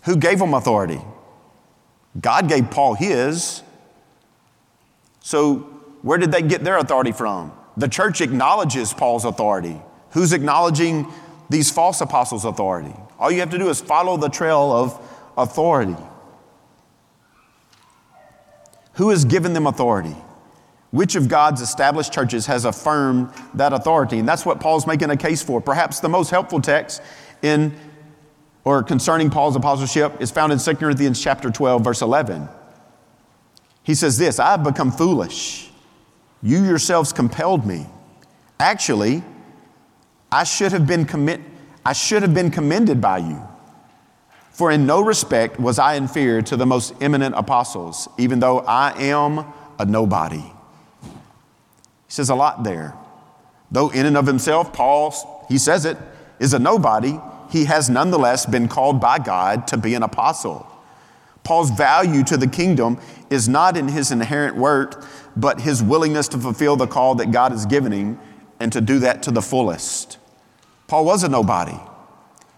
Who 0.05 0.15
gave 0.17 0.39
them 0.39 0.53
authority? 0.53 1.01
God 2.19 2.47
gave 2.47 2.71
Paul 2.71 2.93
his. 2.93 3.61
So, 5.19 5.57
where 6.01 6.17
did 6.17 6.31
they 6.31 6.41
get 6.41 6.63
their 6.63 6.77
authority 6.77 7.11
from? 7.11 7.51
The 7.77 7.87
church 7.87 8.21
acknowledges 8.21 8.93
Paul's 8.93 9.25
authority. 9.25 9.81
Who's 10.11 10.31
acknowledging 10.31 11.11
these 11.49 11.71
false 11.71 12.01
apostles' 12.01 12.45
authority. 12.45 12.93
All 13.19 13.31
you 13.31 13.39
have 13.39 13.51
to 13.51 13.57
do 13.57 13.69
is 13.69 13.81
follow 13.81 14.17
the 14.17 14.29
trail 14.29 14.71
of 14.71 14.99
authority. 15.37 15.95
Who 18.93 19.09
has 19.09 19.25
given 19.25 19.53
them 19.53 19.67
authority? 19.67 20.15
Which 20.91 21.15
of 21.15 21.27
God's 21.27 21.61
established 21.61 22.13
churches 22.13 22.45
has 22.45 22.65
affirmed 22.65 23.29
that 23.53 23.73
authority? 23.73 24.19
And 24.19 24.27
that's 24.27 24.45
what 24.45 24.59
Paul's 24.59 24.87
making 24.87 25.09
a 25.09 25.17
case 25.17 25.41
for. 25.43 25.59
Perhaps 25.59 25.99
the 25.99 26.09
most 26.09 26.29
helpful 26.29 26.61
text 26.61 27.01
in 27.41 27.77
or 28.65 28.81
concerning 28.83 29.29
Paul's 29.29 29.55
apostleship 29.55 30.19
is 30.19 30.31
found 30.31 30.51
in 30.51 30.59
2 30.59 30.75
Corinthians 30.75 31.21
chapter 31.21 31.49
12 31.49 31.83
verse 31.83 32.01
11. 32.01 32.49
He 33.83 33.93
says 33.93 34.17
this, 34.17 34.39
I 34.39 34.51
have 34.51 34.63
become 34.63 34.91
foolish. 34.91 35.69
You 36.41 36.63
yourselves 36.63 37.13
compelled 37.13 37.65
me. 37.65 37.85
Actually, 38.59 39.23
I 40.31 40.43
should 40.43 40.71
have 40.71 40.87
been 40.87 41.05
commit, 41.05 41.39
I 41.85 41.93
should 41.93 42.23
have 42.23 42.33
been 42.33 42.49
commended 42.49 42.99
by 42.99 43.19
you. 43.19 43.47
For 44.51 44.71
in 44.71 44.87
no 44.87 45.01
respect 45.01 45.59
was 45.59 45.77
I 45.77 45.95
inferior 45.95 46.41
to 46.43 46.55
the 46.55 46.65
most 46.65 46.93
eminent 47.01 47.35
apostles, 47.35 48.07
even 48.17 48.39
though 48.39 48.59
I 48.59 48.93
am 48.97 49.45
a 49.77 49.85
nobody. 49.85 50.43
He 51.03 51.11
says 52.07 52.29
a 52.29 52.35
lot 52.35 52.63
there. 52.63 52.95
Though 53.69 53.89
in 53.89 54.05
and 54.05 54.17
of 54.17 54.25
himself, 54.25 54.73
Paul, 54.73 55.45
he 55.49 55.57
says 55.57 55.85
it, 55.85 55.97
is 56.39 56.53
a 56.53 56.59
nobody, 56.59 57.19
he 57.55 57.63
has 57.63 57.89
nonetheless 57.89 58.45
been 58.45 58.67
called 58.67 58.99
by 58.99 59.17
God 59.17 59.65
to 59.69 59.77
be 59.77 59.95
an 59.95 60.03
apostle. 60.03 60.69
Paul's 61.45 61.71
value 61.71 62.21
to 62.25 62.35
the 62.35 62.47
kingdom 62.47 62.99
is 63.29 63.47
not 63.47 63.77
in 63.77 63.87
his 63.87 64.11
inherent 64.11 64.57
worth, 64.57 65.31
but 65.37 65.61
his 65.61 65.81
willingness 65.81 66.27
to 66.27 66.37
fulfill 66.37 66.75
the 66.75 66.85
call 66.85 67.15
that 67.15 67.31
God 67.31 67.53
has 67.53 67.65
given 67.65 67.93
him 67.93 68.19
and 68.59 68.73
to 68.73 68.81
do 68.81 68.99
that 68.99 69.23
to 69.23 69.31
the 69.31 69.41
fullest. 69.41 70.17
Paul 70.87 71.05
was 71.05 71.23
a 71.23 71.29
nobody. 71.29 71.79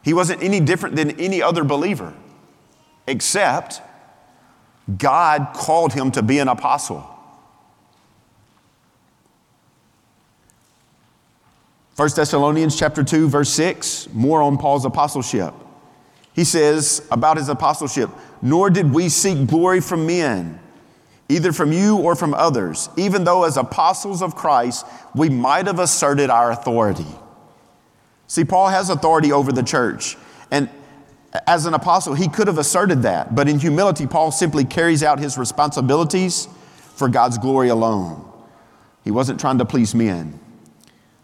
He 0.03 0.15
wasn't 0.15 0.41
any 0.41 0.59
different 0.59 0.95
than 0.95 1.11
any 1.19 1.43
other 1.43 1.63
believer, 1.63 2.15
except 3.05 3.83
God 4.97 5.49
called 5.53 5.93
him 5.93 6.09
to 6.13 6.23
be 6.23 6.39
an 6.39 6.47
apostle. 6.47 7.07
1 11.97 12.09
Thessalonians 12.15 12.77
chapter 12.77 13.03
2 13.03 13.27
verse 13.27 13.49
6, 13.49 14.09
more 14.13 14.39
on 14.43 14.55
Paul's 14.59 14.85
apostleship. 14.85 15.51
He 16.31 16.43
says 16.43 17.05
about 17.09 17.37
his 17.37 17.49
apostleship, 17.49 18.11
nor 18.39 18.69
did 18.69 18.93
we 18.93 19.09
seek 19.09 19.47
glory 19.47 19.81
from 19.81 20.05
men, 20.05 20.59
either 21.27 21.51
from 21.51 21.71
you 21.71 21.97
or 21.97 22.15
from 22.15 22.35
others, 22.35 22.89
even 22.97 23.23
though 23.23 23.45
as 23.45 23.57
apostles 23.57 24.21
of 24.21 24.35
Christ 24.35 24.85
we 25.15 25.27
might 25.27 25.65
have 25.65 25.79
asserted 25.79 26.29
our 26.29 26.51
authority. 26.51 27.07
See, 28.27 28.45
Paul 28.45 28.67
has 28.67 28.91
authority 28.91 29.31
over 29.31 29.51
the 29.51 29.63
church. 29.63 30.17
And 30.51 30.69
as 31.47 31.65
an 31.65 31.73
apostle, 31.73 32.13
he 32.13 32.27
could 32.27 32.45
have 32.45 32.59
asserted 32.59 33.01
that. 33.01 33.33
But 33.33 33.49
in 33.49 33.57
humility, 33.57 34.05
Paul 34.05 34.29
simply 34.31 34.65
carries 34.65 35.01
out 35.01 35.17
his 35.17 35.35
responsibilities 35.35 36.47
for 36.77 37.09
God's 37.09 37.39
glory 37.39 37.69
alone. 37.69 38.23
He 39.03 39.09
wasn't 39.09 39.39
trying 39.39 39.57
to 39.57 39.65
please 39.65 39.95
men. 39.95 40.39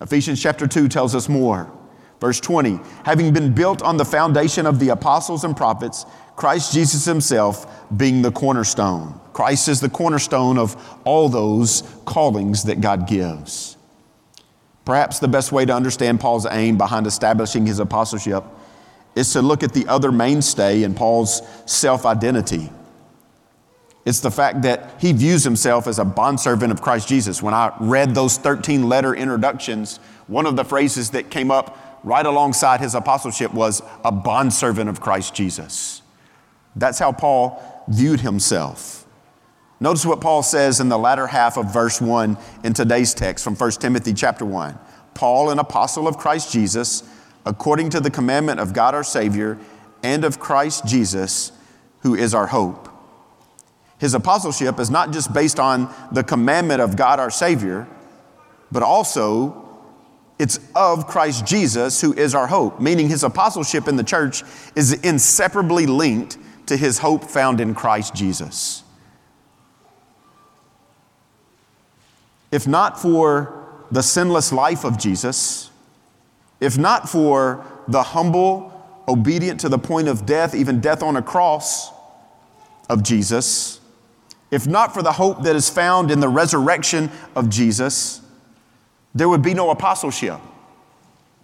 Ephesians 0.01 0.41
chapter 0.41 0.67
2 0.67 0.87
tells 0.87 1.15
us 1.15 1.29
more. 1.29 1.71
Verse 2.19 2.39
20, 2.39 2.79
having 3.03 3.33
been 3.33 3.53
built 3.53 3.81
on 3.81 3.97
the 3.97 4.05
foundation 4.05 4.65
of 4.65 4.79
the 4.79 4.89
apostles 4.89 5.43
and 5.43 5.57
prophets, 5.57 6.05
Christ 6.35 6.73
Jesus 6.73 7.05
himself 7.05 7.67
being 7.97 8.21
the 8.21 8.31
cornerstone. 8.31 9.19
Christ 9.33 9.67
is 9.67 9.81
the 9.81 9.89
cornerstone 9.89 10.57
of 10.57 10.75
all 11.03 11.27
those 11.27 11.83
callings 12.05 12.63
that 12.63 12.79
God 12.81 13.07
gives. 13.07 13.77
Perhaps 14.85 15.19
the 15.19 15.27
best 15.27 15.51
way 15.51 15.65
to 15.65 15.73
understand 15.73 16.19
Paul's 16.19 16.45
aim 16.45 16.77
behind 16.77 17.07
establishing 17.07 17.65
his 17.65 17.79
apostleship 17.79 18.43
is 19.15 19.31
to 19.33 19.41
look 19.41 19.63
at 19.63 19.73
the 19.73 19.87
other 19.87 20.11
mainstay 20.11 20.83
in 20.83 20.93
Paul's 20.93 21.41
self 21.65 22.05
identity. 22.05 22.69
It's 24.05 24.19
the 24.19 24.31
fact 24.31 24.63
that 24.63 24.95
he 24.99 25.13
views 25.13 25.43
himself 25.43 25.87
as 25.87 25.97
a 25.97 26.05
bondservant 26.05 26.71
of 26.71 26.81
Christ 26.81 27.07
Jesus. 27.07 27.41
When 27.41 27.53
I 27.53 27.73
read 27.79 28.13
those 28.13 28.37
13 28.37 28.89
letter 28.89 29.15
introductions, 29.15 29.97
one 30.27 30.45
of 30.45 30.55
the 30.55 30.65
phrases 30.65 31.11
that 31.11 31.29
came 31.29 31.51
up 31.51 32.01
right 32.03 32.25
alongside 32.25 32.81
his 32.81 32.95
apostleship 32.95 33.53
was 33.53 33.81
a 34.03 34.11
bondservant 34.11 34.89
of 34.89 34.99
Christ 34.99 35.33
Jesus. 35.33 36.01
That's 36.75 36.99
how 36.99 37.13
Paul 37.13 37.85
viewed 37.87 38.19
himself. 38.19 39.05
Notice 39.79 40.05
what 40.05 40.21
Paul 40.21 40.43
says 40.43 40.79
in 40.79 40.89
the 40.89 40.97
latter 40.97 41.27
half 41.27 41.57
of 41.57 41.71
verse 41.73 42.01
1 42.01 42.37
in 42.63 42.73
today's 42.73 43.13
text 43.13 43.43
from 43.43 43.55
1 43.55 43.71
Timothy 43.71 44.13
chapter 44.13 44.45
1. 44.45 44.77
Paul, 45.13 45.49
an 45.49 45.59
apostle 45.59 46.07
of 46.07 46.17
Christ 46.17 46.51
Jesus, 46.51 47.03
according 47.45 47.89
to 47.91 47.99
the 47.99 48.09
commandment 48.09 48.59
of 48.59 48.73
God 48.73 48.95
our 48.95 49.03
Savior 49.03 49.59
and 50.01 50.23
of 50.23 50.39
Christ 50.39 50.85
Jesus, 50.85 51.51
who 51.99 52.15
is 52.15 52.33
our 52.33 52.47
hope. 52.47 52.92
His 54.03 54.13
apostleship 54.13 54.79
is 54.79 54.89
not 54.89 55.11
just 55.11 55.33
based 55.33 55.59
on 55.59 55.93
the 56.11 56.23
commandment 56.23 56.81
of 56.81 56.95
God 56.95 57.19
our 57.19 57.31
Savior, 57.31 57.87
but 58.71 58.83
also 58.83 59.59
it's 60.37 60.59
of 60.75 61.07
Christ 61.07 61.45
Jesus, 61.45 62.01
who 62.01 62.13
is 62.13 62.35
our 62.35 62.47
hope, 62.47 62.81
meaning 62.81 63.07
his 63.07 63.23
apostleship 63.23 63.87
in 63.87 63.95
the 63.95 64.03
church 64.03 64.43
is 64.75 64.91
inseparably 64.91 65.85
linked 65.85 66.37
to 66.65 66.75
his 66.75 66.99
hope 66.99 67.23
found 67.23 67.61
in 67.61 67.73
Christ 67.73 68.13
Jesus. 68.13 68.83
if 72.53 72.67
not 72.67 73.01
for 73.01 73.65
the 73.89 74.03
sinless 74.03 74.53
life 74.53 74.85
of 74.85 74.99
Jesus, 74.99 75.71
if 76.61 76.77
not 76.77 77.09
for 77.09 77.65
the 77.87 78.03
humble, 78.03 78.69
obedient 79.07 79.59
to 79.61 79.69
the 79.69 79.79
point 79.79 80.07
of 80.07 80.27
death, 80.27 80.53
even 80.53 80.79
death 80.79 81.01
on 81.01 81.17
a 81.17 81.21
cross 81.23 81.91
of 82.91 83.01
Jesus, 83.01 83.81
if 84.53 84.67
not 84.67 84.93
for 84.93 85.01
the 85.01 85.13
hope 85.13 85.41
that 85.41 85.55
is 85.55 85.67
found 85.67 86.11
in 86.11 86.19
the 86.19 86.29
resurrection 86.29 87.09
of 87.35 87.49
Jesus, 87.49 88.21
there 89.15 89.27
would 89.27 89.41
be 89.41 89.55
no 89.55 89.71
apostleship. 89.71 90.39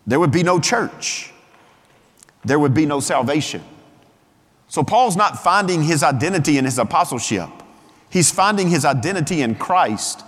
There 0.05 0.19
would 0.19 0.31
be 0.31 0.43
no 0.43 0.59
church. 0.59 1.33
There 2.45 2.59
would 2.59 2.75
be 2.75 2.85
no 2.85 2.99
salvation. 2.99 3.63
So 4.67 4.83
Paul's 4.83 5.15
not 5.15 5.41
finding 5.41 5.81
his 5.81 6.03
identity 6.03 6.59
in 6.59 6.65
his 6.65 6.77
apostleship. 6.77 7.49
He's 8.11 8.29
finding 8.29 8.69
his 8.69 8.85
identity 8.85 9.41
in 9.41 9.55
Christ. 9.55 10.23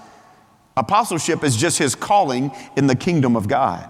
Apostleship 0.76 1.44
is 1.44 1.56
just 1.56 1.78
his 1.78 1.94
calling 1.94 2.52
in 2.76 2.88
the 2.88 2.96
kingdom 2.96 3.36
of 3.36 3.48
God. 3.48 3.88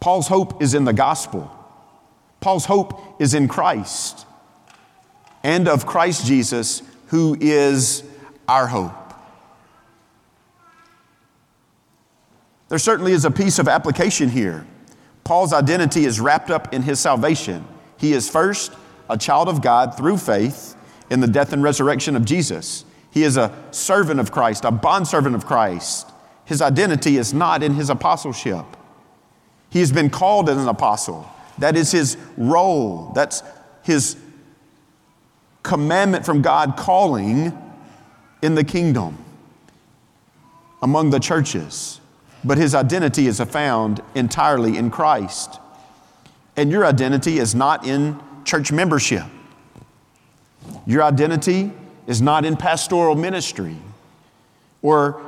Paul's 0.00 0.26
hope 0.26 0.60
is 0.60 0.74
in 0.74 0.84
the 0.84 0.92
gospel. 0.92 1.54
Paul's 2.40 2.64
hope 2.64 3.20
is 3.20 3.32
in 3.32 3.46
Christ 3.46 4.26
and 5.48 5.66
of 5.66 5.86
Christ 5.86 6.26
Jesus, 6.26 6.82
who 7.06 7.34
is 7.40 8.04
our 8.46 8.66
hope. 8.66 8.92
There 12.68 12.78
certainly 12.78 13.12
is 13.12 13.24
a 13.24 13.30
piece 13.30 13.58
of 13.58 13.66
application 13.66 14.28
here. 14.28 14.66
Paul's 15.24 15.54
identity 15.54 16.04
is 16.04 16.20
wrapped 16.20 16.50
up 16.50 16.74
in 16.74 16.82
his 16.82 17.00
salvation. 17.00 17.66
He 17.96 18.12
is 18.12 18.28
first 18.28 18.74
a 19.08 19.16
child 19.16 19.48
of 19.48 19.62
God 19.62 19.96
through 19.96 20.18
faith 20.18 20.76
in 21.08 21.20
the 21.20 21.26
death 21.26 21.54
and 21.54 21.62
resurrection 21.62 22.14
of 22.14 22.26
Jesus. 22.26 22.84
He 23.10 23.22
is 23.22 23.38
a 23.38 23.50
servant 23.70 24.20
of 24.20 24.30
Christ, 24.30 24.66
a 24.66 24.70
bondservant 24.70 25.34
of 25.34 25.46
Christ. 25.46 26.10
His 26.44 26.60
identity 26.60 27.16
is 27.16 27.32
not 27.32 27.62
in 27.62 27.72
his 27.72 27.88
apostleship. 27.88 28.66
He 29.70 29.80
has 29.80 29.92
been 29.92 30.10
called 30.10 30.50
as 30.50 30.58
an 30.58 30.68
apostle. 30.68 31.26
That 31.56 31.74
is 31.74 31.90
his 31.90 32.18
role. 32.36 33.12
That's 33.14 33.42
his 33.82 34.18
commandment 35.68 36.24
from 36.24 36.40
God 36.40 36.76
calling 36.78 37.56
in 38.40 38.54
the 38.54 38.64
kingdom 38.64 39.22
among 40.80 41.10
the 41.10 41.20
churches. 41.20 42.00
But 42.42 42.56
his 42.56 42.74
identity 42.74 43.26
is 43.26 43.38
found 43.40 44.00
entirely 44.14 44.78
in 44.78 44.90
Christ. 44.90 45.60
And 46.56 46.70
your 46.70 46.86
identity 46.86 47.38
is 47.38 47.54
not 47.54 47.86
in 47.86 48.18
church 48.44 48.72
membership. 48.72 49.24
Your 50.86 51.02
identity 51.02 51.70
is 52.06 52.22
not 52.22 52.46
in 52.46 52.56
pastoral 52.56 53.14
ministry 53.14 53.76
or 54.80 55.20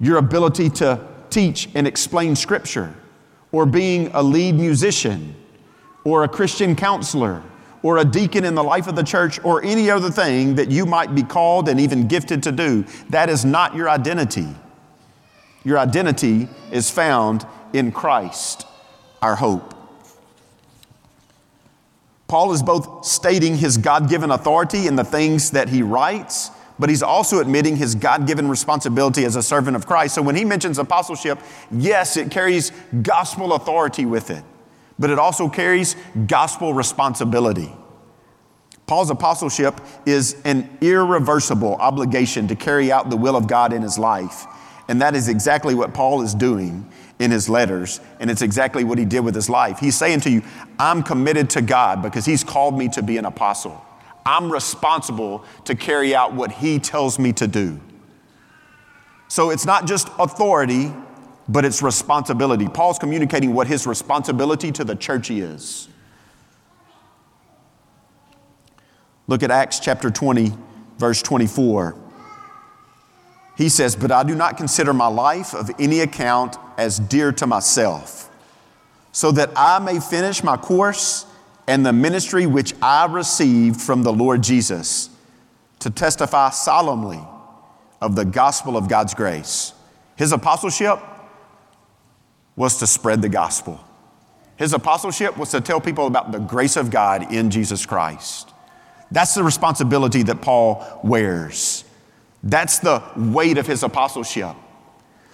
your 0.00 0.16
ability 0.16 0.70
to 0.70 1.06
teach 1.28 1.68
and 1.74 1.86
explain 1.86 2.34
scripture 2.34 2.94
or 3.52 3.66
being 3.66 4.10
a 4.14 4.22
lead 4.22 4.54
musician 4.54 5.34
or 6.04 6.24
a 6.24 6.28
Christian 6.28 6.74
counselor 6.74 7.42
or 7.82 7.98
a 7.98 8.04
deacon 8.04 8.44
in 8.44 8.54
the 8.54 8.64
life 8.64 8.86
of 8.86 8.96
the 8.96 9.02
church 9.02 9.42
or 9.44 9.62
any 9.64 9.90
other 9.90 10.10
thing 10.10 10.56
that 10.56 10.70
you 10.70 10.86
might 10.86 11.14
be 11.14 11.22
called 11.22 11.68
and 11.68 11.78
even 11.78 12.08
gifted 12.08 12.42
to 12.42 12.52
do. 12.52 12.84
That 13.10 13.28
is 13.28 13.44
not 13.44 13.74
your 13.74 13.88
identity. 13.88 14.48
Your 15.64 15.78
identity 15.78 16.48
is 16.70 16.90
found 16.90 17.46
in 17.72 17.92
Christ, 17.92 18.66
our 19.22 19.36
hope. 19.36 19.74
Paul 22.26 22.52
is 22.52 22.62
both 22.62 23.06
stating 23.06 23.56
his 23.56 23.78
God 23.78 24.10
given 24.10 24.30
authority 24.30 24.86
in 24.86 24.96
the 24.96 25.04
things 25.04 25.52
that 25.52 25.70
he 25.70 25.82
writes, 25.82 26.50
but 26.78 26.90
he's 26.90 27.02
also 27.02 27.40
admitting 27.40 27.76
his 27.76 27.94
God 27.94 28.26
given 28.26 28.48
responsibility 28.48 29.24
as 29.24 29.34
a 29.34 29.42
servant 29.42 29.76
of 29.76 29.86
Christ. 29.86 30.14
So 30.14 30.22
when 30.22 30.36
he 30.36 30.44
mentions 30.44 30.78
apostleship, 30.78 31.38
yes, 31.70 32.16
it 32.16 32.30
carries 32.30 32.70
gospel 33.02 33.54
authority 33.54 34.04
with 34.04 34.30
it, 34.30 34.44
but 34.98 35.10
it 35.10 35.18
also 35.18 35.48
carries 35.48 35.96
gospel 36.26 36.74
responsibility. 36.74 37.72
Paul's 38.86 39.10
apostleship 39.10 39.80
is 40.06 40.40
an 40.44 40.78
irreversible 40.80 41.76
obligation 41.76 42.48
to 42.48 42.56
carry 42.56 42.90
out 42.90 43.10
the 43.10 43.16
will 43.16 43.36
of 43.36 43.46
God 43.46 43.72
in 43.72 43.82
his 43.82 43.98
life. 43.98 44.46
And 44.88 45.02
that 45.02 45.14
is 45.14 45.28
exactly 45.28 45.74
what 45.74 45.92
Paul 45.92 46.22
is 46.22 46.34
doing 46.34 46.90
in 47.18 47.30
his 47.30 47.48
letters, 47.48 48.00
and 48.20 48.30
it's 48.30 48.42
exactly 48.42 48.84
what 48.84 48.96
he 48.96 49.04
did 49.04 49.20
with 49.20 49.34
his 49.34 49.50
life. 49.50 49.78
He's 49.78 49.96
saying 49.96 50.20
to 50.20 50.30
you, 50.30 50.42
I'm 50.78 51.02
committed 51.02 51.50
to 51.50 51.62
God 51.62 52.00
because 52.00 52.24
he's 52.24 52.44
called 52.44 52.78
me 52.78 52.88
to 52.90 53.02
be 53.02 53.16
an 53.18 53.24
apostle. 53.24 53.84
I'm 54.24 54.50
responsible 54.50 55.44
to 55.64 55.74
carry 55.74 56.14
out 56.14 56.32
what 56.32 56.52
he 56.52 56.78
tells 56.78 57.18
me 57.18 57.32
to 57.34 57.46
do. 57.46 57.80
So 59.28 59.50
it's 59.50 59.66
not 59.66 59.86
just 59.86 60.08
authority, 60.18 60.92
but 61.48 61.64
it's 61.64 61.82
responsibility. 61.82 62.68
Paul's 62.68 62.98
communicating 62.98 63.54
what 63.54 63.66
his 63.66 63.86
responsibility 63.86 64.70
to 64.72 64.84
the 64.84 64.94
church 64.94 65.30
is. 65.30 65.88
Look 69.26 69.42
at 69.42 69.50
Acts 69.50 69.80
chapter 69.80 70.10
20, 70.10 70.52
verse 70.98 71.22
24. 71.22 71.96
He 73.56 73.68
says, 73.68 73.96
But 73.96 74.12
I 74.12 74.22
do 74.22 74.34
not 74.34 74.56
consider 74.56 74.92
my 74.92 75.06
life 75.06 75.54
of 75.54 75.70
any 75.78 76.00
account 76.00 76.56
as 76.76 76.98
dear 76.98 77.32
to 77.32 77.46
myself, 77.46 78.30
so 79.12 79.32
that 79.32 79.50
I 79.56 79.78
may 79.78 80.00
finish 80.00 80.44
my 80.44 80.56
course 80.56 81.26
and 81.66 81.84
the 81.84 81.92
ministry 81.92 82.46
which 82.46 82.74
I 82.80 83.06
received 83.06 83.80
from 83.80 84.02
the 84.02 84.12
Lord 84.12 84.42
Jesus 84.42 85.10
to 85.80 85.90
testify 85.90 86.50
solemnly 86.50 87.20
of 88.00 88.16
the 88.16 88.24
gospel 88.24 88.76
of 88.76 88.88
God's 88.88 89.14
grace. 89.14 89.74
His 90.16 90.32
apostleship 90.32 90.98
was 92.58 92.76
to 92.78 92.88
spread 92.88 93.22
the 93.22 93.28
gospel. 93.28 93.78
His 94.56 94.72
apostleship 94.72 95.38
was 95.38 95.52
to 95.52 95.60
tell 95.60 95.80
people 95.80 96.08
about 96.08 96.32
the 96.32 96.40
grace 96.40 96.76
of 96.76 96.90
God 96.90 97.32
in 97.32 97.50
Jesus 97.50 97.86
Christ. 97.86 98.52
That's 99.12 99.36
the 99.36 99.44
responsibility 99.44 100.24
that 100.24 100.42
Paul 100.42 101.00
wears. 101.04 101.84
That's 102.42 102.80
the 102.80 103.00
weight 103.16 103.58
of 103.58 103.68
his 103.68 103.84
apostleship. 103.84 104.56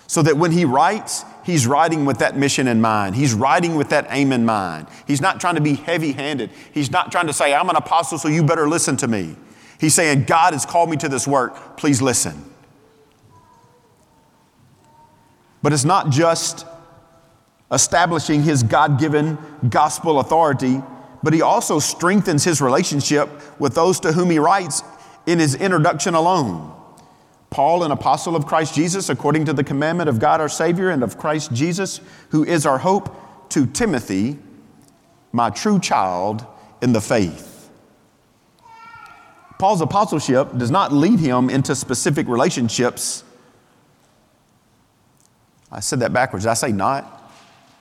So 0.07 0.21
that 0.21 0.37
when 0.37 0.53
he 0.53 0.67
writes, 0.67 1.25
he's 1.45 1.67
writing 1.67 2.05
with 2.05 2.19
that 2.19 2.37
mission 2.37 2.69
in 2.69 2.83
mind. 2.83 3.17
He's 3.17 3.33
writing 3.33 3.75
with 3.75 3.89
that 3.89 4.07
aim 4.11 4.31
in 4.31 4.45
mind. 4.45 4.87
He's 5.07 5.23
not 5.23 5.41
trying 5.41 5.55
to 5.55 5.63
be 5.63 5.77
heavy 5.77 6.13
handed. 6.13 6.51
He's 6.75 6.91
not 6.91 7.11
trying 7.11 7.27
to 7.29 7.33
say, 7.33 7.55
I'm 7.55 7.71
an 7.71 7.77
apostle, 7.77 8.19
so 8.19 8.29
you 8.29 8.45
better 8.45 8.69
listen 8.69 8.99
to 8.99 9.09
me. 9.09 9.35
He's 9.81 9.95
saying, 9.95 10.25
God 10.25 10.53
has 10.53 10.67
called 10.67 10.91
me 10.91 10.99
to 10.99 11.09
this 11.09 11.27
work. 11.27 11.79
Please 11.79 12.03
listen. 12.03 12.45
But 15.63 15.73
it's 15.73 15.87
not 15.87 16.11
just 16.11 16.67
establishing 17.75 18.43
his 18.43 18.63
God 18.63 18.99
given 18.99 19.37
gospel 19.69 20.21
authority, 20.21 20.83
but 21.23 21.33
he 21.33 21.43
also 21.43 21.79
strengthens 21.79 22.45
his 22.45 22.61
relationship 22.61 23.29
with 23.61 23.75
those 23.75 24.01
to 24.01 24.13
whom 24.13 24.31
he 24.31 24.39
writes 24.39 24.83
in 25.27 25.39
his 25.39 25.55
introduction 25.55 26.15
alone. 26.15 26.71
Paul, 27.51 27.85
an 27.85 27.93
apostle 27.93 28.35
of 28.35 28.47
Christ 28.47 28.75
Jesus, 28.75 29.09
according 29.09 29.45
to 29.45 29.53
the 29.53 29.65
commandment 29.65 30.09
of 30.09 30.19
God 30.19 30.41
our 30.41 30.49
Savior 30.49 30.91
and 30.91 31.03
of 31.03 31.19
Christ 31.19 31.53
Jesus, 31.53 32.01
who 32.31 32.45
is 32.45 32.67
our 32.67 32.79
hope, 32.79 33.51
to 33.51 33.67
Timothy, 33.67 34.39
my 35.33 35.51
true 35.51 35.79
child 35.79 36.45
in 36.83 36.93
the 36.93 37.01
faith. 37.01 37.71
Paul's 39.59 39.81
apostleship 39.81 40.57
does 40.57 40.71
not 40.71 40.93
lead 40.93 41.21
him 41.21 41.49
into 41.49 41.75
specific 41.75 42.27
relationships. 42.27 43.23
I 45.71 45.81
said 45.81 46.01
that 46.01 46.13
backwards. 46.13 46.47
I 46.47 46.55
say 46.55 46.73
not? 46.73 47.24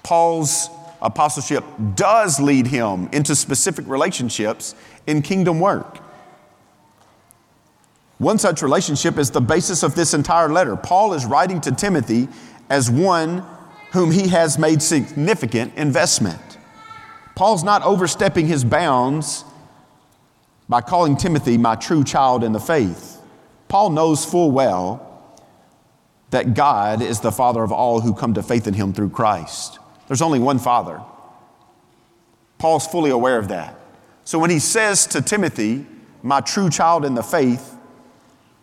Paul's 0.04 0.70
apostleship 1.02 1.63
does 1.96 2.39
lead 2.39 2.68
him 2.68 3.10
into 3.12 3.36
specific 3.36 3.88
relationships 3.88 4.76
in 5.08 5.22
kingdom 5.22 5.60
work. 5.60 6.00
One 8.18 8.38
such 8.38 8.62
relationship 8.62 9.18
is 9.18 9.32
the 9.32 9.42
basis 9.42 9.84
of 9.84 9.96
this 9.96 10.13
entire 10.13 10.50
letter. 10.50 10.76
Paul 10.76 11.13
is 11.13 11.26
writing 11.26 11.60
to 11.62 11.72
Timothy 11.72 12.30
as 12.70 12.89
one 12.89 13.44
whom 13.92 14.12
he 14.12 14.30
has 14.30 14.58
made 14.58 14.82
significant 14.82 15.74
investment. 15.76 16.58
Paul's 17.36 17.63
not 17.63 17.84
overstepping 17.84 18.48
his 18.48 18.63
bounds 18.63 19.44
by 20.70 20.82
calling 20.82 21.18
Timothy 21.18 21.58
my 21.58 21.76
true 21.76 22.04
child 22.04 22.44
in 22.44 22.54
the 22.54 22.60
faith. 22.60 23.20
Paul 23.68 23.89
knows 23.89 24.24
full 24.24 24.52
well 24.52 25.10
that 26.30 26.54
God 26.54 27.02
is 27.02 27.20
the 27.20 27.32
Father 27.32 27.62
of 27.62 27.72
all 27.72 28.02
who 28.02 28.13
come 28.13 28.34
to 28.36 28.44
faith 28.44 28.68
in 28.68 28.74
him 28.74 28.94
through 28.94 29.10
Christ. 29.10 29.80
There's 30.08 30.22
only 30.22 30.39
one 30.39 30.60
Father. 30.60 31.02
Paul's 32.58 32.88
fully 32.88 33.12
aware 33.12 33.38
of 33.38 33.50
that. 33.50 33.80
So 34.26 34.39
when 34.39 34.50
he 34.50 34.60
says 34.60 35.06
to 35.08 35.22
Timothy, 35.22 35.86
my 36.22 36.39
true 36.39 36.70
child 36.70 37.04
in 37.04 37.13
the 37.13 37.24
faith, 37.24 37.76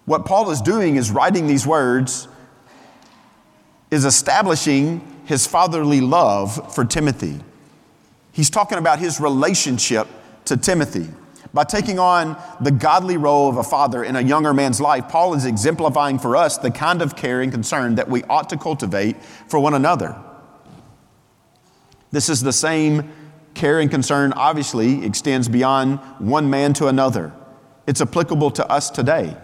what 0.07 0.24
Paul 0.24 0.50
is 0.50 0.61
doing 0.61 0.96
is 0.96 1.11
writing 1.11 1.46
these 1.46 1.66
words, 1.66 2.29
is 3.90 4.05
establishing 4.05 5.22
his 5.26 5.46
fatherly 5.46 6.00
love 6.00 6.74
for 6.74 6.85
Timothy. 6.85 7.40
He's 8.33 8.50
talking 8.50 8.79
about 8.79 8.98
his 8.98 9.20
relationship 9.20 10.09
to 10.46 10.57
Timothy. 10.57 11.09
By 11.53 11.64
taking 11.64 11.98
on 11.98 12.40
the 12.61 12.70
godly 12.70 13.16
role 13.16 13.48
of 13.48 13.57
a 13.57 13.62
father 13.62 14.05
in 14.05 14.16
a 14.16 14.20
younger 14.20 14.55
man's 14.55 14.81
life, 14.81 15.09
Paul 15.09 15.35
is 15.35 15.44
exemplifying 15.44 16.18
for 16.18 16.37
us 16.37 16.59
the 16.59 16.70
kind 16.70 17.03
of 17.03 17.16
care 17.16 17.42
and 17.42 17.50
concern 17.50 17.96
that 17.96 18.09
we 18.09 18.22
ought 18.24 18.48
to 18.50 18.57
cultivate 18.57 19.22
for 19.48 19.59
one 19.59 19.74
another. 19.74 20.16
This 22.11 22.29
is 22.29 22.42
the 22.42 22.53
same 22.53 23.12
care 23.55 23.81
and 23.81 23.90
concern, 23.90 24.33
obviously, 24.35 25.05
extends 25.05 25.49
beyond 25.49 25.99
one 26.18 26.51
man 26.51 26.73
to 26.75 26.87
another. 26.87 27.33
It's 27.87 28.01
applicable 28.01 28.51
to 28.53 28.70
us 28.70 28.90
today. 28.90 29.37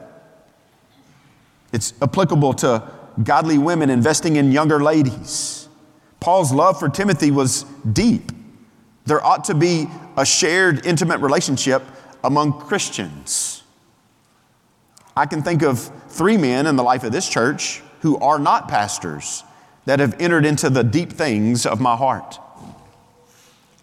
It's 1.73 1.95
applicable 2.01 2.55
to 2.55 2.91
godly 3.23 3.59
women 3.59 3.91
investing 3.91 4.37
in 4.37 4.53
younger 4.53 4.83
ladies. 4.83 5.69
Paul's 6.21 6.53
love 6.53 6.79
for 6.79 6.89
Timothy 6.89 7.31
was 7.31 7.65
deep. 7.93 8.33
There 9.05 9.25
ought 9.25 9.45
to 9.45 9.55
be 9.55 9.87
a 10.17 10.25
shared, 10.25 10.87
intimate 10.87 11.21
relationship 11.21 11.83
among 12.25 12.61
Christians. 12.61 13.63
I 15.17 15.27
can 15.27 15.43
think 15.43 15.63
of 15.63 15.91
three 16.09 16.37
men 16.37 16.67
in 16.67 16.77
the 16.77 16.83
life 16.83 17.05
of 17.05 17.13
this 17.13 17.29
church 17.29 17.83
who 18.01 18.19
are 18.19 18.39
not 18.39 18.69
pastors 18.69 19.45
that 19.85 20.01
have 20.01 20.21
entered 20.21 20.45
into 20.45 20.69
the 20.69 20.85
deep 20.85 21.13
things 21.13 21.65
of 21.65 21.81
my 21.81 21.97
heart. 21.97 22.39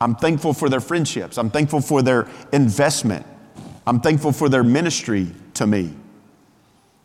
I'm 0.03 0.15
thankful 0.15 0.53
for 0.53 0.67
their 0.67 0.81
friendships. 0.81 1.37
I'm 1.37 1.49
thankful 1.49 1.79
for 1.79 2.01
their 2.01 2.27
investment. 2.51 3.25
I'm 3.87 4.01
thankful 4.01 4.33
for 4.33 4.49
their 4.49 4.63
ministry 4.63 5.29
to 5.53 5.65
me. 5.65 5.93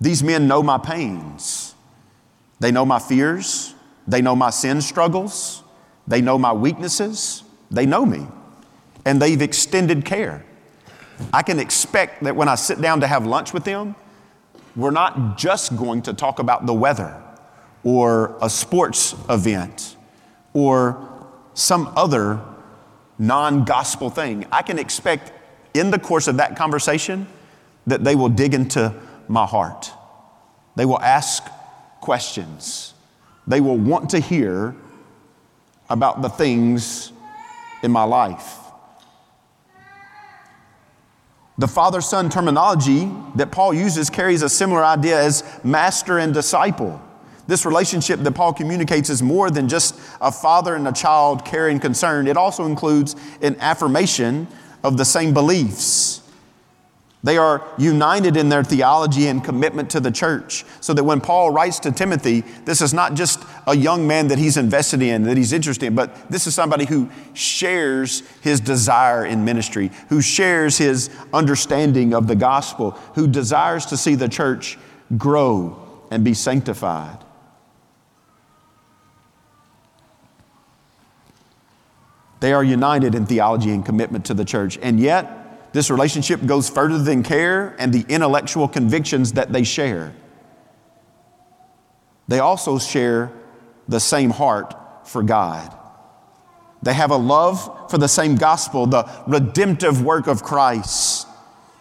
These 0.01 0.25
men 0.25 0.49
know 0.49 0.65
my 0.65 0.79
pains. 0.79 1.77
They 2.59 2.73
know 2.73 2.85
my 2.85 2.99
fears. 2.99 3.73
They 4.09 4.21
know 4.21 4.35
my 4.35 4.51
sin 4.51 4.81
struggles. 4.81 5.63
They 6.09 6.21
know 6.21 6.39
my 6.39 6.53
weaknesses. 6.53 7.45
They 7.71 7.87
know 7.87 8.05
me. 8.05 8.27
And 9.05 9.23
they've 9.23 9.41
extended 9.41 10.05
care. 10.05 10.45
I 11.33 11.43
can 11.45 11.61
expect 11.61 12.25
that 12.25 12.35
when 12.35 12.49
I 12.49 12.57
sit 12.57 12.81
down 12.81 13.01
to 13.03 13.07
have 13.07 13.25
lunch 13.25 13.55
with 13.55 13.63
them, 13.63 13.95
we're 14.75 14.91
not 14.91 15.39
just 15.39 15.77
going 15.77 16.03
to 16.03 16.13
talk 16.13 16.41
about 16.41 16.67
the 16.67 16.75
weather 16.75 17.23
or 17.85 18.37
a 18.43 18.51
sports 18.51 19.15
event 19.29 19.97
or 20.53 21.29
some 21.55 21.93
other 21.95 22.41
non 23.19 23.65
gospel 23.65 24.11
thing. 24.11 24.47
I 24.53 24.63
can 24.63 24.79
expect 24.79 25.33
in 25.75 25.91
the 25.91 25.99
course 25.99 26.29
of 26.29 26.37
that 26.37 26.57
conversation 26.57 27.27
that 27.87 28.05
they 28.05 28.15
will 28.15 28.29
dig 28.29 28.55
into 28.55 28.95
my 29.29 29.47
heart. 29.47 29.91
They 30.77 30.85
will 30.85 31.01
ask 31.01 31.45
questions. 32.01 32.95
They 33.47 33.61
will 33.61 33.77
want 33.77 34.11
to 34.11 34.21
hear 34.21 34.77
about 35.91 36.23
the 36.23 36.29
things 36.29 37.13
in 37.83 37.91
my 37.91 38.05
life. 38.05 38.57
The 41.57 41.67
father 41.67 42.01
son 42.01 42.31
terminology 42.31 43.11
that 43.35 43.51
Paul 43.51 43.75
uses 43.75 44.11
carries 44.11 44.43
a 44.43 44.49
similar 44.49 44.85
idea 44.85 45.21
as 45.21 45.43
master 45.65 46.19
and 46.19 46.33
disciple. 46.33 47.03
This 47.49 47.65
relationship 47.65 48.21
that 48.21 48.33
Paul 48.33 48.53
communicates 48.53 49.09
is 49.09 49.23
more 49.23 49.51
than 49.51 49.71
just 49.71 49.99
a 50.21 50.31
father 50.31 50.75
and 50.75 50.87
a 50.87 50.93
child 50.93 51.47
caring 51.47 51.81
concern. 51.81 52.29
It 52.29 52.37
also 52.37 52.67
includes 52.67 53.17
an 53.41 53.57
affirmation 53.59 54.47
of 54.85 54.99
the 54.99 55.05
same 55.07 55.33
beliefs. 55.33 56.21
They 57.25 57.39
are 57.39 57.67
united 57.79 58.37
in 58.37 58.51
their 58.51 58.63
theology 58.63 59.29
and 59.29 59.43
commitment 59.43 59.89
to 59.91 60.01
the 60.01 60.11
church. 60.11 60.67
So 60.81 60.93
that 60.93 61.03
when 61.03 61.23
Paul 61.23 61.51
writes 61.51 61.79
to 61.81 61.91
Timothy, 61.91 62.43
this 62.67 62.83
is 62.83 62.93
not 62.93 63.15
just 63.15 63.43
a 63.67 63.75
young 63.75 64.07
man 64.07 64.29
that 64.29 64.39
he's 64.39 64.59
invested 64.59 65.01
in, 65.01 65.23
that 65.23 65.39
he's 65.39 65.55
interested 65.55 65.87
in, 65.87 65.95
but 65.95 66.31
this 66.31 66.47
is 66.47 66.55
somebody 66.55 66.85
who 66.85 67.09
shares 67.33 68.23
his 68.43 68.61
desire 68.61 69.25
in 69.25 69.43
ministry, 69.43 69.91
who 70.11 70.21
shares 70.21 70.77
his 70.77 71.09
understanding 71.33 72.13
of 72.13 72.29
the 72.29 72.37
gospel, 72.37 72.91
who 73.15 73.27
desires 73.27 73.87
to 73.87 73.97
see 73.97 74.15
the 74.15 74.29
church 74.29 74.79
grow 75.17 75.83
and 76.11 76.23
be 76.23 76.35
sanctified. 76.35 77.25
They 82.41 82.53
are 82.53 82.63
united 82.63 83.15
in 83.15 83.27
theology 83.27 83.71
and 83.71 83.85
commitment 83.85 84.25
to 84.27 84.35
the 84.35 84.45
church. 84.45 84.79
And 84.81 85.01
yet, 85.01 85.73
this 85.73 85.91
relationship 85.91 86.45
goes 86.47 86.71
further 86.71 86.99
than 86.99 87.23
care 87.23 87.75
and 87.79 87.93
the 87.93 88.05
intellectual 88.09 88.69
convictions 88.69 89.33
that 89.33 89.53
they 89.53 89.65
share. 89.65 90.15
They 92.29 92.39
also 92.39 92.79
share 92.79 93.33
the 93.89 94.01
same 94.01 94.31
heart 94.31 94.75
for 95.07 95.23
God. 95.23 95.75
They 96.83 96.95
have 96.95 97.11
a 97.11 97.17
love 97.17 97.91
for 97.91 97.99
the 97.99 98.09
same 98.09 98.37
gospel, 98.37 98.87
the 98.87 99.11
redemptive 99.27 100.03
work 100.03 100.27
of 100.27 100.43
Christ. 100.43 101.27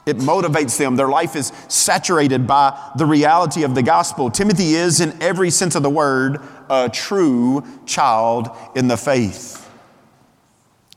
It 0.05 0.17
motivates 0.17 0.77
them. 0.77 0.95
Their 0.95 1.09
life 1.09 1.35
is 1.35 1.51
saturated 1.67 2.47
by 2.47 2.91
the 2.97 3.05
reality 3.05 3.63
of 3.63 3.75
the 3.75 3.83
gospel. 3.83 4.31
Timothy 4.31 4.73
is, 4.73 5.01
in 5.01 5.21
every 5.21 5.49
sense 5.49 5.75
of 5.75 5.83
the 5.83 5.89
word, 5.89 6.39
a 6.69 6.89
true 6.89 7.63
child 7.85 8.49
in 8.73 8.87
the 8.87 8.97
faith. 8.97 9.66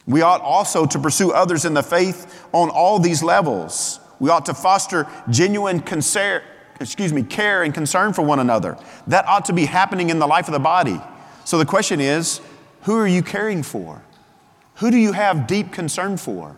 We 0.06 0.22
ought 0.22 0.40
also 0.40 0.86
to 0.86 0.98
pursue 0.98 1.32
others 1.32 1.64
in 1.64 1.74
the 1.74 1.82
faith 1.82 2.46
on 2.52 2.70
all 2.70 2.98
these 2.98 3.22
levels. 3.22 4.00
We 4.18 4.30
ought 4.30 4.46
to 4.46 4.54
foster 4.54 5.06
genuine 5.28 5.80
concern, 5.80 6.42
excuse 6.80 7.12
me, 7.12 7.22
care 7.22 7.62
and 7.62 7.72
concern 7.72 8.12
for 8.12 8.22
one 8.22 8.40
another. 8.40 8.76
That 9.06 9.26
ought 9.26 9.44
to 9.46 9.52
be 9.52 9.66
happening 9.66 10.10
in 10.10 10.18
the 10.18 10.26
life 10.26 10.48
of 10.48 10.52
the 10.52 10.58
body. 10.58 11.00
So 11.44 11.58
the 11.58 11.66
question 11.66 12.00
is, 12.00 12.40
who 12.82 12.96
are 12.96 13.06
you 13.06 13.22
caring 13.22 13.62
for? 13.62 14.02
Who 14.76 14.90
do 14.90 14.96
you 14.96 15.12
have 15.12 15.46
deep 15.46 15.72
concern 15.72 16.16
for 16.16 16.56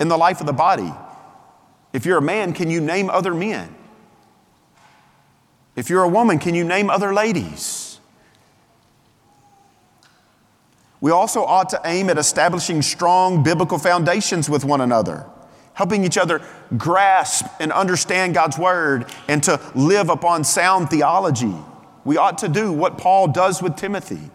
in 0.00 0.08
the 0.08 0.18
life 0.18 0.40
of 0.40 0.46
the 0.46 0.52
body? 0.52 0.92
If 1.92 2.04
you're 2.04 2.18
a 2.18 2.22
man, 2.22 2.52
can 2.52 2.70
you 2.70 2.80
name 2.80 3.08
other 3.08 3.32
men? 3.32 3.74
If 5.74 5.88
you're 5.88 6.02
a 6.02 6.08
woman, 6.08 6.38
can 6.40 6.56
you 6.56 6.64
name 6.64 6.90
other 6.90 7.14
ladies? 7.14 7.87
We 11.00 11.10
also 11.10 11.44
ought 11.44 11.68
to 11.70 11.80
aim 11.84 12.10
at 12.10 12.18
establishing 12.18 12.82
strong 12.82 13.42
biblical 13.42 13.78
foundations 13.78 14.50
with 14.50 14.64
one 14.64 14.80
another, 14.80 15.26
helping 15.74 16.04
each 16.04 16.18
other 16.18 16.42
grasp 16.76 17.46
and 17.60 17.72
understand 17.72 18.34
God's 18.34 18.58
word 18.58 19.06
and 19.28 19.42
to 19.44 19.60
live 19.74 20.10
upon 20.10 20.42
sound 20.42 20.90
theology. 20.90 21.54
We 22.04 22.16
ought 22.16 22.38
to 22.38 22.48
do 22.48 22.72
what 22.72 22.98
Paul 22.98 23.28
does 23.28 23.62
with 23.62 23.76
Timothy. 23.76 24.30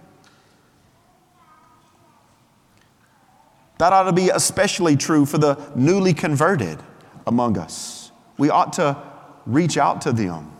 That 3.80 3.92
ought 3.92 4.04
to 4.04 4.14
be 4.14 4.30
especially 4.30 4.96
true 4.96 5.26
for 5.26 5.38
the 5.38 5.58
newly 5.76 6.14
converted 6.14 6.80
among 7.28 7.58
us. 7.58 8.12
We 8.38 8.50
ought 8.50 8.74
to 8.74 8.98
reach 9.46 9.78
out 9.78 10.02
to 10.02 10.14
them. 10.14 10.52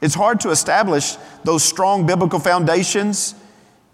It's 0.00 0.14
hard 0.14 0.40
to 0.40 0.50
establish 0.50 1.16
those 1.42 1.64
strong 1.64 2.06
biblical 2.06 2.38
foundations 2.38 3.34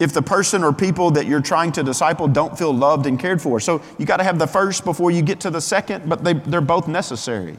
if 0.03 0.13
the 0.13 0.21
person 0.21 0.65
or 0.65 0.73
people 0.73 1.13
that 1.13 1.27
you're 1.27 1.41
trying 1.41 1.71
to 1.71 1.83
disciple 1.85 2.27
don't 2.27 2.59
feel 2.59 2.75
loved 2.75 3.07
and 3.07 3.21
cared 3.21 3.41
for. 3.41 3.61
So 3.61 3.81
you 3.99 4.05
got 4.05 4.17
to 4.17 4.25
have 4.25 4.37
the 4.37 4.49
first 4.49 4.85
before 4.85 5.13
you 5.13 5.23
get 5.23 5.39
to 5.41 5.51
the 5.51 5.61
second, 5.61 6.09
but 6.09 6.25
they, 6.25 6.33
they're 6.33 6.61
both 6.61 6.89
necessary. 6.89 7.57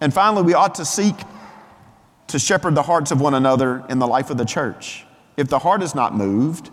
And 0.00 0.12
finally, 0.12 0.42
we 0.42 0.54
ought 0.54 0.74
to 0.74 0.84
seek 0.84 1.14
to 2.26 2.40
shepherd 2.40 2.74
the 2.74 2.82
hearts 2.82 3.12
of 3.12 3.20
one 3.20 3.34
another 3.34 3.84
in 3.88 4.00
the 4.00 4.08
life 4.08 4.28
of 4.30 4.38
the 4.38 4.44
church. 4.44 5.06
If 5.36 5.46
the 5.46 5.60
heart 5.60 5.84
is 5.84 5.94
not 5.94 6.16
moved, 6.16 6.70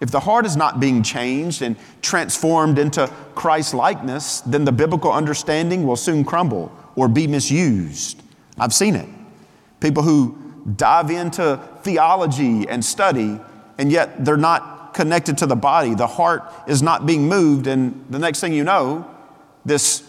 if 0.00 0.10
the 0.10 0.20
heart 0.20 0.46
is 0.46 0.56
not 0.56 0.80
being 0.80 1.02
changed 1.02 1.60
and 1.60 1.76
transformed 2.00 2.78
into 2.78 3.08
Christ 3.34 3.74
likeness, 3.74 4.40
then 4.40 4.64
the 4.64 4.72
biblical 4.72 5.12
understanding 5.12 5.86
will 5.86 5.96
soon 5.96 6.24
crumble 6.24 6.74
or 6.94 7.08
be 7.08 7.26
misused. 7.26 8.22
I've 8.58 8.72
seen 8.72 8.94
it. 8.94 9.08
People 9.80 10.02
who 10.02 10.38
dive 10.76 11.10
into 11.10 11.60
theology 11.82 12.66
and 12.70 12.82
study 12.82 13.38
and 13.78 13.90
yet 13.92 14.24
they're 14.24 14.36
not 14.36 14.94
connected 14.94 15.38
to 15.38 15.46
the 15.46 15.56
body. 15.56 15.94
The 15.94 16.06
heart 16.06 16.52
is 16.66 16.82
not 16.82 17.06
being 17.06 17.28
moved, 17.28 17.66
and 17.66 18.04
the 18.10 18.18
next 18.18 18.40
thing 18.40 18.52
you 18.52 18.64
know, 18.64 19.08
this 19.64 20.02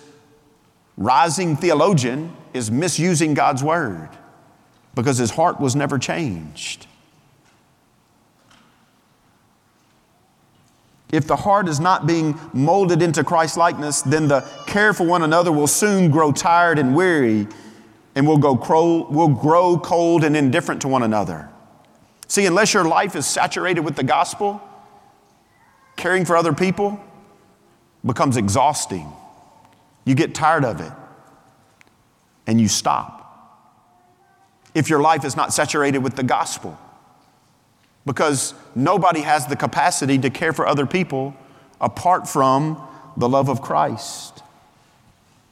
rising 0.96 1.56
theologian 1.56 2.36
is 2.54 2.72
misusing 2.72 3.34
God's 3.34 3.64
word 3.64 4.10
because 4.96 5.18
his 5.18 5.32
heart 5.32 5.60
was 5.60 5.76
never 5.76 6.00
changed. 6.00 6.88
If 11.12 11.26
the 11.26 11.38
heart 11.38 11.70
is 11.70 11.80
not 11.80 12.06
being 12.06 12.38
molded 12.52 13.02
into 13.02 13.24
Christ 13.24 13.56
likeness, 13.56 14.02
then 14.02 14.28
the 14.28 14.42
care 14.66 14.94
for 14.94 15.06
one 15.06 15.24
another 15.24 15.52
will 15.52 15.68
soon 15.68 16.12
grow 16.12 16.32
tired 16.32 16.80
and 16.80 16.96
weary 16.96 17.48
and 18.16 18.28
will, 18.28 18.38
go 18.38 18.54
will 19.10 19.30
grow 19.30 19.78
cold 19.78 20.24
and 20.24 20.36
indifferent 20.36 20.82
to 20.82 20.88
one 20.88 21.04
another. 21.04 21.50
See, 22.38 22.46
unless 22.46 22.72
your 22.72 22.88
life 22.88 23.16
is 23.16 23.26
saturated 23.26 23.80
with 23.80 23.96
the 23.96 24.04
gospel, 24.04 24.62
caring 25.96 26.24
for 26.24 26.38
other 26.38 26.54
people 26.54 27.04
becomes 28.06 28.38
exhausting. 28.38 29.12
You 30.06 30.14
get 30.14 30.36
tired 30.36 30.64
of 30.64 30.80
it 30.80 30.92
and 32.46 32.62
you 32.62 32.68
stop. 32.68 33.74
If 34.76 34.88
your 34.88 35.02
life 35.02 35.26
is 35.26 35.36
not 35.36 35.52
saturated 35.52 35.98
with 35.98 36.16
the 36.16 36.22
gospel, 36.22 36.78
because 38.06 38.54
nobody 38.76 39.22
has 39.22 39.48
the 39.48 39.56
capacity 39.56 40.20
to 40.20 40.30
care 40.30 40.54
for 40.54 40.68
other 40.68 40.86
people 40.86 41.36
apart 41.82 42.30
from 42.30 42.80
the 43.18 43.28
love 43.28 43.50
of 43.50 43.64
Christ. 43.64 44.44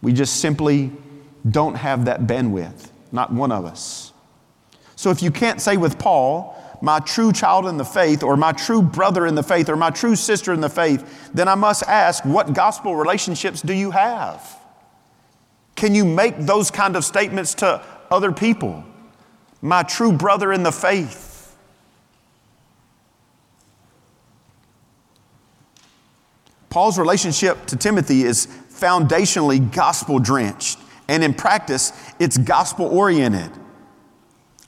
We 0.04 0.14
just 0.14 0.40
simply 0.40 0.92
don't 1.50 1.78
have 1.78 2.06
that 2.06 2.28
bandwidth, 2.28 2.90
not 3.12 3.34
one 3.34 3.52
of 3.52 3.66
us. 3.66 4.14
So 4.96 5.10
if 5.10 5.24
you 5.24 5.32
can't 5.32 5.60
say 5.60 5.78
with 5.78 5.98
Paul, 5.98 6.55
my 6.82 7.00
true 7.00 7.32
child 7.32 7.66
in 7.68 7.78
the 7.78 7.86
faith, 7.86 8.24
or 8.24 8.38
my 8.38 8.52
true 8.52 8.82
brother 8.82 9.26
in 9.26 9.36
the 9.36 9.44
faith, 9.44 9.70
or 9.70 9.76
my 9.76 9.90
true 9.90 10.16
sister 10.16 10.54
in 10.54 10.62
the 10.62 10.70
faith, 10.70 11.30
then 11.34 11.48
I 11.48 11.56
must 11.56 11.84
ask, 11.84 12.24
what 12.26 12.54
gospel 12.54 12.96
relationships 12.96 13.62
do 13.62 13.74
you 13.74 13.92
have? 13.92 14.60
Can 15.76 15.94
you 15.94 16.06
make 16.06 16.38
those 16.40 16.72
kind 16.72 16.96
of 16.96 17.04
statements 17.04 17.54
to 17.56 17.82
other 18.10 18.32
people? 18.32 18.84
My 19.62 19.84
true 19.84 20.12
brother 20.12 20.54
in 20.54 20.64
the 20.64 20.72
faith. 20.72 21.56
Paul's 26.70 27.00
relationship 27.00 27.66
to 27.68 27.78
Timothy 27.78 28.24
is 28.24 28.48
foundationally 28.70 29.74
gospel 29.74 30.20
drenched, 30.20 30.78
and 31.08 31.24
in 31.24 31.34
practice, 31.34 31.94
it's 32.20 32.38
gospel 32.38 32.86
oriented. 32.88 33.52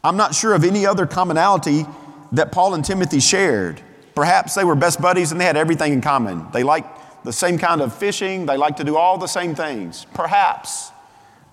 I'm 0.03 0.17
not 0.17 0.36
sure 0.36 0.53
of 0.53 0.63
any 0.63 0.86
other 0.86 1.05
commonality 1.05 1.86
that 2.31 2.51
Paul 2.51 2.73
and 2.73 2.83
Timothy 2.83 3.19
shared. 3.19 3.81
Perhaps 4.15 4.55
they 4.55 4.63
were 4.63 4.75
best 4.75 5.01
buddies 5.01 5.31
and 5.31 5.39
they 5.39 5.45
had 5.45 5.57
everything 5.57 5.93
in 5.93 6.01
common. 6.01 6.47
They 6.51 6.63
liked 6.63 7.23
the 7.23 7.33
same 7.33 7.57
kind 7.57 7.81
of 7.81 7.93
fishing, 7.93 8.45
they 8.45 8.57
liked 8.57 8.77
to 8.77 8.83
do 8.83 8.95
all 8.95 9.17
the 9.17 9.27
same 9.27 9.53
things. 9.53 10.05
Perhaps. 10.13 10.91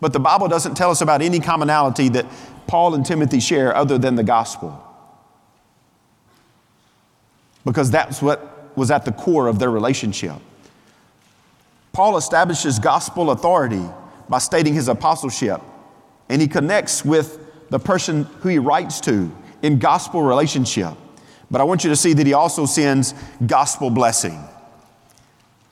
But 0.01 0.13
the 0.13 0.21
Bible 0.21 0.49
doesn't 0.49 0.77
tell 0.77 0.91
us 0.91 1.01
about 1.01 1.23
any 1.23 1.41
commonality 1.41 2.09
that 2.11 2.27
Paul 2.67 2.95
and 2.95 3.05
Timothy 3.05 3.41
share 3.41 3.75
other 3.75 3.99
than 3.99 4.15
the 4.15 4.23
gospel. 4.23 4.81
Because 7.65 7.91
that's 7.91 8.21
what 8.21 8.77
was 8.77 8.91
at 8.91 9.05
the 9.05 9.13
core 9.13 9.49
of 9.49 9.59
their 9.59 9.71
relationship. 9.71 10.37
Paul 11.93 12.17
establishes 12.17 12.79
gospel 12.79 13.31
authority 13.31 13.85
by 14.29 14.39
stating 14.39 14.75
his 14.75 14.89
apostleship, 14.89 15.61
and 16.29 16.43
he 16.43 16.49
connects 16.49 17.05
with 17.05 17.39
the 17.75 17.79
person 17.81 18.23
who 18.39 18.49
he 18.49 18.61
writes 18.61 19.01
to 19.01 19.29
in 19.63 19.81
gospel 19.81 20.23
relationship. 20.23 20.95
But 21.51 21.61
I 21.61 21.65
want 21.65 21.83
you 21.83 21.91
to 21.91 21.97
see 21.97 22.13
that 22.13 22.25
he 22.25 22.33
also 22.33 22.67
sends 22.67 23.15
gospel 23.45 23.91
blessing. 23.91 24.39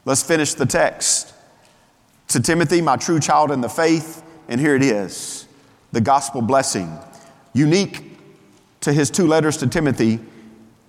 Let's 0.05 0.21
finish 0.21 0.55
the 0.55 0.67
text. 0.67 1.33
To 2.31 2.41
Timothy, 2.41 2.81
my 2.81 2.97
true 2.97 3.21
child 3.21 3.53
in 3.53 3.61
the 3.61 3.69
faith, 3.69 4.25
and 4.49 4.61
here 4.61 4.75
it 4.75 4.83
is 4.83 5.47
the 5.93 6.01
gospel 6.01 6.43
blessing. 6.43 6.99
Unique 7.53 8.19
to 8.81 8.93
his 8.93 9.09
two 9.09 9.29
letters 9.29 9.59
to 9.59 9.69
Timothy, 9.69 10.19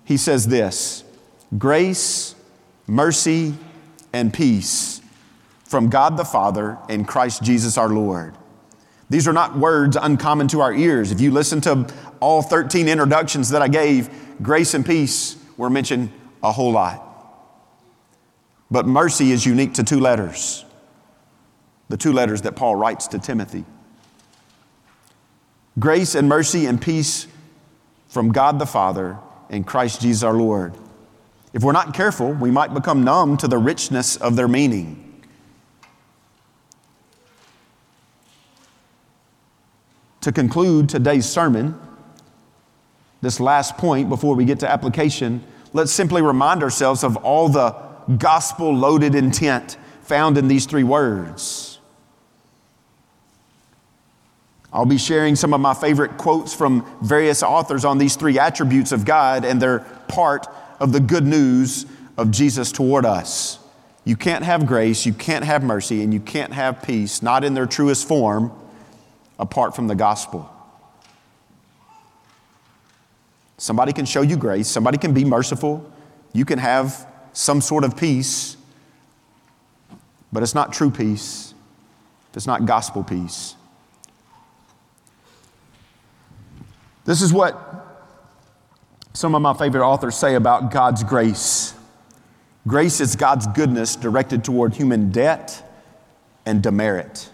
he 0.04 0.16
says 0.16 0.48
this 0.48 1.04
grace, 1.56 2.34
mercy, 2.88 3.54
and 4.12 4.34
peace 4.34 5.00
from 5.62 5.90
God 5.90 6.16
the 6.16 6.24
Father 6.24 6.76
and 6.88 7.06
Christ 7.06 7.44
Jesus 7.44 7.78
our 7.78 7.88
Lord. 7.88 8.34
These 9.14 9.28
are 9.28 9.32
not 9.32 9.56
words 9.56 9.94
uncommon 9.94 10.48
to 10.48 10.60
our 10.60 10.74
ears. 10.74 11.12
If 11.12 11.20
you 11.20 11.30
listen 11.30 11.60
to 11.60 11.86
all 12.18 12.42
13 12.42 12.88
introductions 12.88 13.50
that 13.50 13.62
I 13.62 13.68
gave, 13.68 14.10
grace 14.42 14.74
and 14.74 14.84
peace 14.84 15.36
were 15.56 15.70
mentioned 15.70 16.10
a 16.42 16.50
whole 16.50 16.72
lot. 16.72 17.00
But 18.72 18.88
mercy 18.88 19.30
is 19.30 19.46
unique 19.46 19.74
to 19.74 19.84
two 19.84 20.00
letters 20.00 20.64
the 21.88 21.96
two 21.96 22.12
letters 22.12 22.42
that 22.42 22.56
Paul 22.56 22.74
writes 22.74 23.06
to 23.06 23.20
Timothy. 23.20 23.64
Grace 25.78 26.16
and 26.16 26.28
mercy 26.28 26.66
and 26.66 26.82
peace 26.82 27.28
from 28.08 28.32
God 28.32 28.58
the 28.58 28.66
Father 28.66 29.16
and 29.48 29.64
Christ 29.64 30.00
Jesus 30.00 30.24
our 30.24 30.34
Lord. 30.34 30.74
If 31.52 31.62
we're 31.62 31.70
not 31.70 31.94
careful, 31.94 32.32
we 32.32 32.50
might 32.50 32.74
become 32.74 33.04
numb 33.04 33.36
to 33.36 33.46
the 33.46 33.58
richness 33.58 34.16
of 34.16 34.34
their 34.34 34.48
meaning. 34.48 35.03
To 40.24 40.32
conclude 40.32 40.88
today's 40.88 41.26
sermon, 41.28 41.78
this 43.20 43.40
last 43.40 43.76
point 43.76 44.08
before 44.08 44.34
we 44.34 44.46
get 44.46 44.58
to 44.60 44.70
application, 44.70 45.44
let's 45.74 45.92
simply 45.92 46.22
remind 46.22 46.62
ourselves 46.62 47.04
of 47.04 47.18
all 47.18 47.50
the 47.50 47.72
gospel 48.16 48.74
loaded 48.74 49.14
intent 49.14 49.76
found 50.00 50.38
in 50.38 50.48
these 50.48 50.64
three 50.64 50.82
words. 50.82 51.78
I'll 54.72 54.86
be 54.86 54.96
sharing 54.96 55.36
some 55.36 55.52
of 55.52 55.60
my 55.60 55.74
favorite 55.74 56.16
quotes 56.16 56.54
from 56.54 56.86
various 57.02 57.42
authors 57.42 57.84
on 57.84 57.98
these 57.98 58.16
three 58.16 58.38
attributes 58.38 58.92
of 58.92 59.04
God 59.04 59.44
and 59.44 59.60
they're 59.60 59.80
part 60.08 60.46
of 60.80 60.94
the 60.94 61.00
good 61.00 61.26
news 61.26 61.84
of 62.16 62.30
Jesus 62.30 62.72
toward 62.72 63.04
us. 63.04 63.58
You 64.06 64.16
can't 64.16 64.42
have 64.42 64.64
grace, 64.64 65.04
you 65.04 65.12
can't 65.12 65.44
have 65.44 65.62
mercy, 65.62 66.02
and 66.02 66.14
you 66.14 66.20
can't 66.20 66.54
have 66.54 66.82
peace, 66.82 67.20
not 67.20 67.44
in 67.44 67.52
their 67.52 67.66
truest 67.66 68.08
form, 68.08 68.52
apart 69.38 69.74
from 69.74 69.88
the 69.88 69.94
gospel. 69.94 70.50
Somebody 73.56 73.92
can 73.92 74.04
show 74.04 74.22
you 74.22 74.36
grace, 74.36 74.68
somebody 74.68 74.98
can 74.98 75.14
be 75.14 75.24
merciful, 75.24 75.90
you 76.32 76.44
can 76.44 76.58
have 76.58 77.06
some 77.32 77.60
sort 77.60 77.84
of 77.84 77.96
peace, 77.96 78.56
but 80.32 80.42
it's 80.42 80.54
not 80.54 80.72
true 80.72 80.90
peace, 80.90 81.54
it's 82.34 82.46
not 82.46 82.66
gospel 82.66 83.04
peace. 83.04 83.54
This 87.04 87.22
is 87.22 87.32
what 87.32 87.84
some 89.12 89.34
of 89.34 89.42
my 89.42 89.54
favorite 89.54 89.86
authors 89.86 90.16
say 90.16 90.34
about 90.34 90.72
God's 90.72 91.04
grace. 91.04 91.74
Grace 92.66 93.00
is 93.00 93.14
God's 93.14 93.46
goodness 93.46 93.94
directed 93.94 94.42
toward 94.42 94.74
human 94.74 95.10
debt 95.10 95.62
and 96.46 96.62
demerit. 96.62 97.30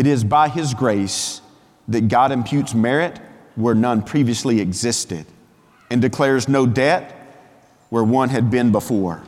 It 0.00 0.06
is 0.06 0.24
by 0.24 0.48
His 0.48 0.72
grace 0.72 1.42
that 1.88 2.08
God 2.08 2.32
imputes 2.32 2.72
merit 2.72 3.20
where 3.54 3.74
none 3.74 4.00
previously 4.00 4.58
existed 4.58 5.26
and 5.90 6.00
declares 6.00 6.48
no 6.48 6.64
debt 6.64 7.14
where 7.90 8.02
one 8.02 8.30
had 8.30 8.50
been 8.50 8.72
before. 8.72 9.22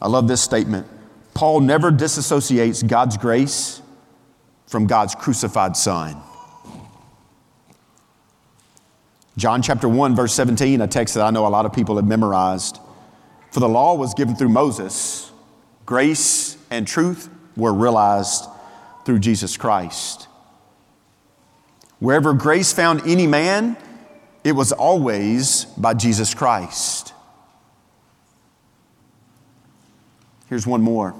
I 0.00 0.08
love 0.08 0.28
this 0.28 0.40
statement. 0.40 0.86
Paul 1.34 1.60
never 1.60 1.92
disassociates 1.92 2.88
God's 2.88 3.18
grace 3.18 3.82
from 4.66 4.86
God's 4.86 5.14
crucified 5.14 5.76
Son. 5.76 6.16
John 9.36 9.60
chapter 9.60 9.90
1, 9.90 10.16
verse 10.16 10.32
17, 10.32 10.80
a 10.80 10.86
text 10.86 11.12
that 11.16 11.22
I 11.22 11.28
know 11.28 11.46
a 11.46 11.48
lot 11.48 11.66
of 11.66 11.74
people 11.74 11.96
have 11.96 12.06
memorized. 12.06 12.78
For 13.50 13.60
the 13.60 13.68
law 13.68 13.94
was 13.94 14.14
given 14.14 14.34
through 14.34 14.48
Moses, 14.48 15.30
grace 15.84 16.56
and 16.70 16.88
truth 16.88 17.28
were 17.58 17.74
realized 17.74 18.46
through 19.04 19.18
Jesus 19.18 19.56
Christ. 19.56 20.28
Wherever 21.98 22.32
grace 22.34 22.72
found 22.72 23.02
any 23.06 23.26
man, 23.26 23.76
it 24.42 24.52
was 24.52 24.72
always 24.72 25.64
by 25.76 25.94
Jesus 25.94 26.34
Christ. 26.34 27.12
Here's 30.48 30.66
one 30.66 30.82
more. 30.82 31.14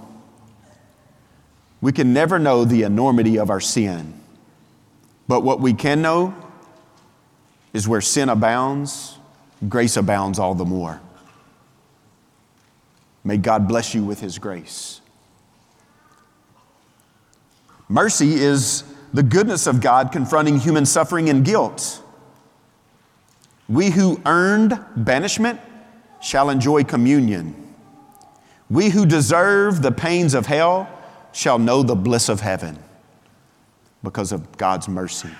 We 1.81 1.93
can 1.93 2.13
never 2.13 2.39
know 2.39 2.65
the 2.65 2.83
enormity 2.83 3.39
of 3.39 3.51
our 3.51 3.61
sin, 3.61 4.15
but 5.27 5.43
what 5.43 5.61
we 5.61 5.75
can 5.75 6.03
know 6.03 6.35
is 7.73 7.89
where 7.89 8.01
sin 8.01 8.29
abounds, 8.29 9.19
grace 9.69 9.97
abounds 9.97 10.39
all 10.39 10.55
the 10.55 10.65
more. 10.65 11.01
May 13.25 13.39
God 13.39 13.67
bless 13.67 13.95
you 13.95 14.05
with 14.05 14.21
His 14.21 14.39
grace. 14.39 15.01
Mercy 17.89 18.35
is 18.35 18.85
the 19.13 19.23
goodness 19.23 19.67
of 19.67 19.81
God 19.81 20.11
confronting 20.11 20.59
human 20.59 20.87
suffering 20.87 21.29
and 21.29 21.45
guilt. 21.45 22.03
We 23.69 23.91
who 23.91 24.21
earned 24.27 24.79
banishment 24.97 25.61
shall 26.21 26.51
enjoy 26.51 26.85
communion. 26.85 27.75
We 28.71 28.91
who 28.91 29.07
deserve 29.07 29.83
the 29.83 29.93
pains 29.93 30.35
of 30.35 30.47
hell 30.47 30.89
shall 31.33 31.59
know 31.59 31.83
the 31.83 31.95
bliss 31.95 32.29
of 32.29 32.41
heaven 32.41 32.79
because 34.03 34.33
of 34.33 34.57
God's 34.57 34.89
mercy. 34.89 35.31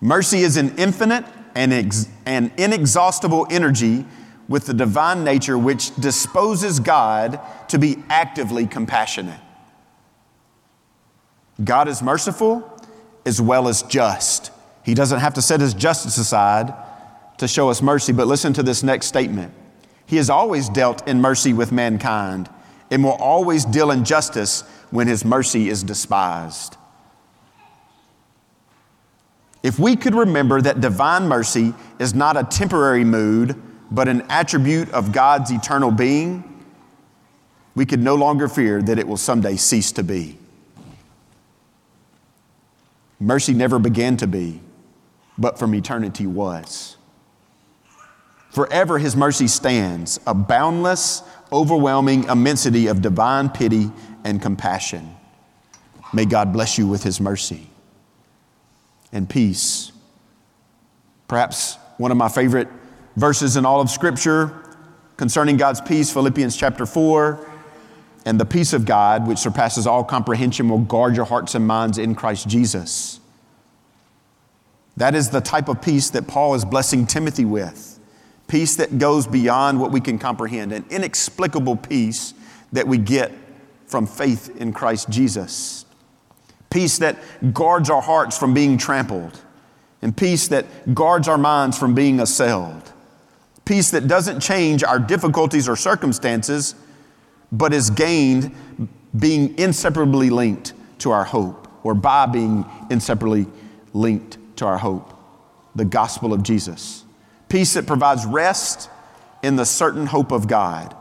Mercy 0.00 0.40
is 0.40 0.56
an 0.56 0.76
infinite 0.76 1.24
and, 1.54 1.72
ex- 1.72 2.08
and 2.26 2.50
inexhaustible 2.56 3.46
energy 3.50 4.04
with 4.48 4.66
the 4.66 4.74
divine 4.74 5.24
nature 5.24 5.58
which 5.58 5.94
disposes 5.96 6.78
God 6.78 7.40
to 7.68 7.78
be 7.78 8.02
actively 8.08 8.66
compassionate. 8.66 9.40
God 11.62 11.88
is 11.88 12.02
merciful 12.02 12.80
as 13.24 13.40
well 13.40 13.68
as 13.68 13.82
just. 13.82 14.50
He 14.84 14.94
doesn't 14.94 15.20
have 15.20 15.34
to 15.34 15.42
set 15.42 15.60
his 15.60 15.74
justice 15.74 16.18
aside 16.18 16.72
to 17.38 17.48
show 17.48 17.70
us 17.70 17.82
mercy, 17.82 18.12
but 18.12 18.26
listen 18.26 18.52
to 18.54 18.62
this 18.62 18.82
next 18.82 19.06
statement. 19.06 19.52
He 20.06 20.16
has 20.16 20.30
always 20.30 20.68
dealt 20.68 21.06
in 21.08 21.20
mercy 21.20 21.52
with 21.52 21.72
mankind 21.72 22.48
and 22.90 23.02
will 23.02 23.12
always 23.12 23.64
deal 23.64 23.90
in 23.90 24.04
justice 24.04 24.62
when 24.90 25.08
his 25.08 25.24
mercy 25.24 25.68
is 25.68 25.82
despised. 25.82 26.76
If 29.62 29.80
we 29.80 29.96
could 29.96 30.14
remember 30.14 30.60
that 30.60 30.80
divine 30.80 31.26
mercy 31.26 31.74
is 31.98 32.14
not 32.14 32.36
a 32.36 32.44
temporary 32.44 33.04
mood, 33.04 33.60
but 33.90 34.06
an 34.06 34.22
attribute 34.28 34.88
of 34.90 35.10
God's 35.10 35.50
eternal 35.50 35.90
being, 35.90 36.64
we 37.74 37.84
could 37.84 38.00
no 38.00 38.14
longer 38.14 38.48
fear 38.48 38.80
that 38.82 38.98
it 38.98 39.08
will 39.08 39.16
someday 39.16 39.56
cease 39.56 39.90
to 39.92 40.04
be. 40.04 40.38
Mercy 43.18 43.54
never 43.54 43.78
began 43.78 44.16
to 44.18 44.26
be, 44.26 44.60
but 45.38 45.58
from 45.58 45.74
eternity 45.74 46.26
was. 46.26 46.96
Forever 48.50 48.98
his 48.98 49.16
mercy 49.16 49.48
stands, 49.48 50.18
a 50.26 50.34
boundless, 50.34 51.22
overwhelming 51.52 52.24
immensity 52.24 52.86
of 52.86 53.02
divine 53.02 53.48
pity 53.48 53.90
and 54.24 54.40
compassion. 54.40 55.14
May 56.12 56.24
God 56.24 56.52
bless 56.52 56.78
you 56.78 56.86
with 56.86 57.02
his 57.02 57.20
mercy 57.20 57.66
and 59.12 59.28
peace. 59.28 59.92
Perhaps 61.28 61.76
one 61.98 62.10
of 62.10 62.16
my 62.16 62.28
favorite 62.28 62.68
verses 63.16 63.56
in 63.56 63.66
all 63.66 63.80
of 63.80 63.90
Scripture 63.90 64.62
concerning 65.16 65.56
God's 65.56 65.80
peace, 65.80 66.12
Philippians 66.12 66.56
chapter 66.56 66.86
4. 66.86 67.55
And 68.26 68.40
the 68.40 68.44
peace 68.44 68.72
of 68.72 68.84
God, 68.84 69.26
which 69.26 69.38
surpasses 69.38 69.86
all 69.86 70.02
comprehension, 70.02 70.68
will 70.68 70.80
guard 70.80 71.14
your 71.14 71.24
hearts 71.24 71.54
and 71.54 71.64
minds 71.64 71.96
in 71.96 72.16
Christ 72.16 72.48
Jesus. 72.48 73.20
That 74.96 75.14
is 75.14 75.30
the 75.30 75.40
type 75.40 75.68
of 75.68 75.80
peace 75.80 76.10
that 76.10 76.26
Paul 76.26 76.54
is 76.54 76.64
blessing 76.64 77.06
Timothy 77.06 77.44
with. 77.44 78.00
Peace 78.48 78.74
that 78.76 78.98
goes 78.98 79.28
beyond 79.28 79.80
what 79.80 79.92
we 79.92 80.00
can 80.00 80.18
comprehend, 80.18 80.72
an 80.72 80.84
inexplicable 80.90 81.76
peace 81.76 82.34
that 82.72 82.88
we 82.88 82.98
get 82.98 83.30
from 83.86 84.08
faith 84.08 84.56
in 84.60 84.72
Christ 84.72 85.08
Jesus. 85.08 85.84
Peace 86.68 86.98
that 86.98 87.16
guards 87.54 87.88
our 87.90 88.02
hearts 88.02 88.36
from 88.36 88.52
being 88.52 88.76
trampled, 88.76 89.40
and 90.02 90.16
peace 90.16 90.48
that 90.48 90.94
guards 90.94 91.28
our 91.28 91.38
minds 91.38 91.78
from 91.78 91.94
being 91.94 92.18
assailed. 92.18 92.92
Peace 93.64 93.92
that 93.92 94.08
doesn't 94.08 94.40
change 94.40 94.82
our 94.82 94.98
difficulties 94.98 95.68
or 95.68 95.76
circumstances, 95.76 96.74
but 97.52 97.72
is 97.72 97.90
gained 97.90 98.54
being 99.18 99.58
inseparably 99.58 100.30
linked 100.30 100.74
to 100.98 101.10
our 101.10 101.24
hope, 101.24 101.68
or 101.82 101.94
by 101.94 102.26
being 102.26 102.64
inseparably 102.90 103.46
linked 103.92 104.38
to 104.56 104.66
our 104.66 104.78
hope 104.78 105.12
the 105.76 105.84
gospel 105.84 106.32
of 106.32 106.42
Jesus. 106.42 107.04
Peace 107.48 107.74
that 107.74 107.86
provides 107.86 108.24
rest 108.24 108.90
in 109.42 109.56
the 109.56 109.64
certain 109.64 110.06
hope 110.06 110.32
of 110.32 110.48
God 110.48 110.96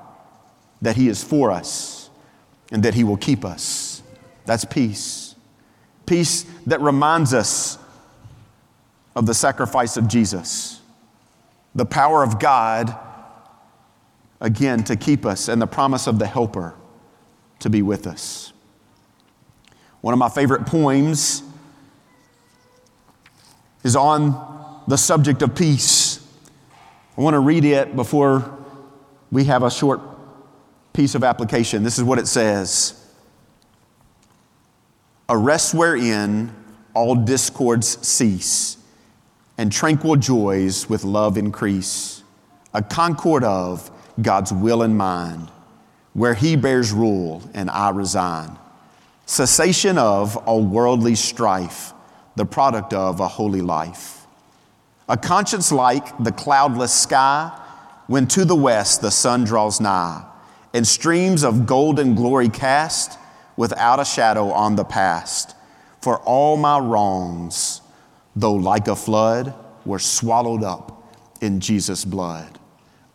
that 0.81 0.95
He 0.95 1.07
is 1.07 1.23
for 1.23 1.49
us 1.49 2.09
and 2.71 2.83
that 2.83 2.93
He 2.93 3.03
will 3.03 3.17
keep 3.17 3.43
us. 3.43 4.03
That's 4.45 4.65
peace. 4.65 5.35
Peace 6.05 6.45
that 6.67 6.81
reminds 6.81 7.33
us 7.33 7.79
of 9.15 9.25
the 9.25 9.33
sacrifice 9.33 9.97
of 9.97 10.07
Jesus, 10.07 10.81
the 11.73 11.85
power 11.85 12.21
of 12.21 12.37
God, 12.37 12.95
again, 14.41 14.83
to 14.85 14.95
keep 14.95 15.25
us, 15.25 15.47
and 15.47 15.61
the 15.61 15.67
promise 15.67 16.07
of 16.07 16.19
the 16.19 16.27
Helper 16.27 16.75
to 17.59 17.69
be 17.69 17.81
with 17.81 18.07
us. 18.07 18.53
One 20.01 20.13
of 20.13 20.19
my 20.19 20.29
favorite 20.29 20.65
poems 20.65 21.41
is 23.83 23.95
on 23.95 24.83
the 24.87 24.97
subject 24.97 25.41
of 25.41 25.55
peace. 25.55 26.19
I 27.17 27.21
want 27.21 27.33
to 27.33 27.39
read 27.39 27.65
it 27.65 27.95
before 27.95 28.57
we 29.31 29.45
have 29.45 29.63
a 29.63 29.71
short 29.71 30.01
piece 30.93 31.15
of 31.15 31.23
application. 31.23 31.83
This 31.83 31.97
is 31.97 32.03
what 32.03 32.19
it 32.19 32.27
says 32.27 33.09
A 35.29 35.37
rest 35.37 35.73
wherein 35.73 36.53
all 36.93 37.15
discords 37.15 37.87
cease, 38.07 38.77
and 39.57 39.71
tranquil 39.71 40.15
joys 40.15 40.89
with 40.89 41.03
love 41.03 41.37
increase, 41.37 42.23
a 42.73 42.81
concord 42.81 43.43
of 43.43 43.91
God's 44.21 44.53
will 44.53 44.81
and 44.81 44.97
mind, 44.97 45.49
where 46.13 46.33
He 46.33 46.55
bears 46.55 46.91
rule 46.91 47.43
and 47.53 47.69
I 47.69 47.89
resign, 47.89 48.57
cessation 49.25 49.97
of 49.97 50.37
all 50.37 50.63
worldly 50.63 51.15
strife 51.15 51.93
the 52.35 52.45
product 52.45 52.93
of 52.93 53.19
a 53.19 53.27
holy 53.27 53.61
life. 53.61 54.27
A 55.07 55.17
conscience 55.17 55.71
like 55.71 56.17
the 56.23 56.31
cloudless 56.31 56.93
sky 56.93 57.61
when 58.07 58.27
to 58.27 58.45
the 58.45 58.55
west 58.55 59.01
the 59.01 59.11
sun 59.11 59.43
draws 59.43 59.79
nigh, 59.81 60.23
and 60.73 60.85
streams 60.85 61.43
of 61.43 61.65
golden 61.65 62.15
glory 62.15 62.49
cast 62.49 63.17
without 63.57 63.99
a 63.99 64.05
shadow 64.05 64.51
on 64.51 64.75
the 64.75 64.83
past. 64.83 65.55
For 66.01 66.19
all 66.19 66.57
my 66.57 66.77
wrongs, 66.79 67.81
though 68.35 68.53
like 68.53 68.87
a 68.87 68.95
flood, 68.95 69.53
were 69.85 69.99
swallowed 69.99 70.63
up 70.63 71.13
in 71.41 71.59
Jesus' 71.59 72.05
blood. 72.05 72.59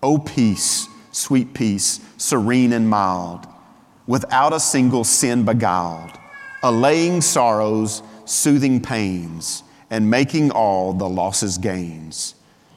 O 0.03 0.19
peace, 0.19 0.89
sweet 1.13 1.55
peace, 1.55 2.01
serene 2.17 2.73
and 2.73 2.89
mild, 2.89 3.47
without 4.07 4.53
a 4.53 4.61
single 4.61 5.05
sin 5.05 5.45
beguiled, 5.45 6.13
allaying 6.63 7.21
sorrows 7.21 8.03
soothing 8.25 8.81
pains, 8.81 9.63
and 9.91 10.09
making 10.09 10.51
all 10.51 10.93
the 10.93 11.09
losses 11.09 11.59
gains. 11.59 12.35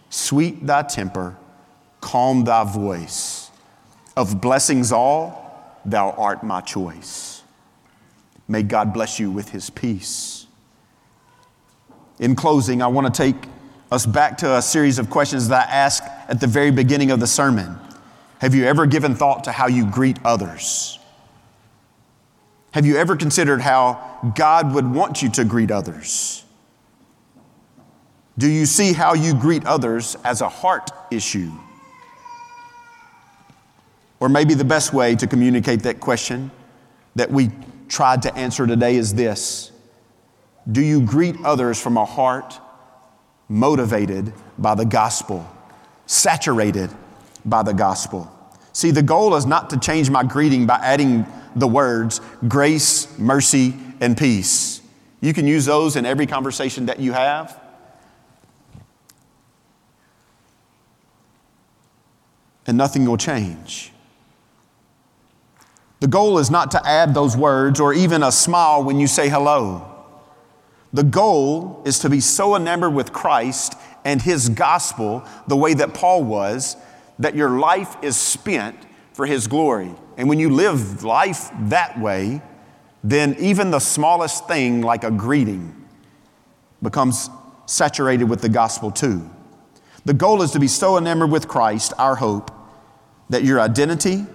Sweet 0.10 0.66
thy 0.66 0.82
temper, 0.84 1.38
calm 2.02 2.44
thy 2.44 2.64
voice. 2.64 3.52
Of 4.18 4.42
blessings 4.42 4.92
all, 4.92 5.80
thou 5.86 6.12
art 6.12 6.44
my 6.44 6.62
choice. 6.62 7.44
May 8.48 8.64
God 8.64 8.94
bless 8.94 9.20
you 9.20 9.32
with 9.32 9.50
his 9.50 9.70
peace. 9.70 10.48
In 12.20 12.36
closing, 12.36 12.82
I 12.82 12.88
want 12.88 13.14
to 13.14 13.18
take 13.18 13.36
us 13.92 14.06
back 14.06 14.38
to 14.40 14.58
a 14.58 14.62
series 14.62 14.98
of 14.98 15.10
questions 15.10 15.48
that 15.50 15.70
I 15.70 15.72
asked 15.72 16.04
at 16.28 16.40
the 16.40 16.48
very 16.48 16.72
beginning 16.72 17.12
of 17.12 17.20
the 17.20 17.28
sermon. 17.28 17.78
Have 18.44 18.54
you 18.54 18.66
ever 18.66 18.86
given 18.86 19.16
thought 19.16 19.46
to 19.46 19.54
how 19.54 19.68
you 19.68 19.90
greet 19.90 20.18
others? 20.26 21.00
Have 22.72 22.86
you 22.86 22.98
ever 22.98 23.16
considered 23.16 23.62
how 23.62 24.34
God 24.36 24.74
would 24.74 24.86
want 24.86 25.22
you 25.22 25.30
to 25.30 25.46
greet 25.46 25.72
others? 25.72 26.44
Do 28.38 28.50
you 28.50 28.66
see 28.66 28.92
how 28.92 29.14
you 29.14 29.34
greet 29.34 29.66
others 29.66 30.18
as 30.26 30.42
a 30.42 30.50
heart 30.50 30.92
issue? 31.10 31.54
Or 34.20 34.28
maybe 34.28 34.56
the 34.56 34.66
best 34.66 34.92
way 34.92 35.16
to 35.16 35.26
communicate 35.26 35.84
that 35.84 36.02
question 36.02 36.52
that 37.16 37.32
we 37.32 37.50
tried 37.88 38.24
to 38.24 38.36
answer 38.36 38.68
today 38.68 38.98
is 38.98 39.14
this 39.14 39.72
Do 40.70 40.82
you 40.82 41.00
greet 41.00 41.38
others 41.46 41.82
from 41.82 41.96
a 41.96 42.04
heart 42.04 42.60
motivated 43.48 44.34
by 44.58 44.76
the 44.76 44.86
gospel, 44.86 45.50
saturated 46.08 46.90
by 47.46 47.64
the 47.64 47.74
gospel? 47.74 48.33
See, 48.74 48.90
the 48.90 49.04
goal 49.04 49.36
is 49.36 49.46
not 49.46 49.70
to 49.70 49.80
change 49.80 50.10
my 50.10 50.24
greeting 50.24 50.66
by 50.66 50.80
adding 50.84 51.26
the 51.56 51.68
words 51.68 52.20
grace, 52.48 53.18
mercy, 53.20 53.76
and 54.02 54.18
peace. 54.18 54.82
You 55.22 55.34
can 55.34 55.48
use 55.48 55.66
those 55.66 55.96
in 55.96 56.06
every 56.06 56.26
conversation 56.26 56.88
that 56.88 57.00
you 57.00 57.14
have. 57.14 57.60
And 62.66 62.78
nothing 62.78 63.06
will 63.06 63.18
change. 63.18 63.92
The 66.00 66.08
goal 66.08 66.38
is 66.40 66.52
not 66.52 66.72
to 66.72 66.86
add 66.86 67.14
those 67.14 67.38
words 67.38 67.80
or 67.80 67.94
even 67.94 68.24
a 68.24 68.32
smile 68.32 68.84
when 68.84 69.00
you 69.00 69.08
say 69.08 69.30
hello. 69.30 69.90
The 70.92 71.04
goal 71.04 71.82
is 71.86 72.00
to 72.00 72.10
be 72.10 72.20
so 72.20 72.56
enamored 72.56 72.94
with 72.94 73.14
Christ 73.14 73.76
and 74.04 74.22
His 74.22 74.50
gospel, 74.50 75.24
the 75.48 75.56
way 75.56 75.74
that 75.74 75.94
Paul 75.94 76.24
was, 76.24 76.76
that 77.20 77.36
your 77.36 77.50
life 77.60 77.96
is 78.02 78.18
spent 78.18 78.76
for 79.14 79.26
His 79.26 79.48
glory. 79.48 79.94
And 80.18 80.30
when 80.30 80.40
you 80.40 80.50
live 80.50 81.04
life 81.04 81.50
that 81.70 82.00
way, 82.00 82.42
then 83.04 83.36
even 83.40 83.72
the 83.72 83.80
smallest 83.80 84.48
thing, 84.48 84.82
like 84.82 85.04
a 85.04 85.12
greeting, 85.12 85.76
becomes 86.82 87.30
saturated 87.66 88.26
with 88.26 88.42
the 88.42 88.50
gospel 88.50 88.92
too. 88.92 89.30
The 90.06 90.14
goal 90.14 90.42
is 90.42 90.52
to 90.52 90.60
be 90.60 90.68
so 90.68 90.98
enamored 90.98 91.32
with 91.32 91.48
Christ, 91.48 91.94
our 91.98 92.16
hope, 92.16 92.52
that 93.30 93.44
your 93.44 93.60
identity, 93.60 94.26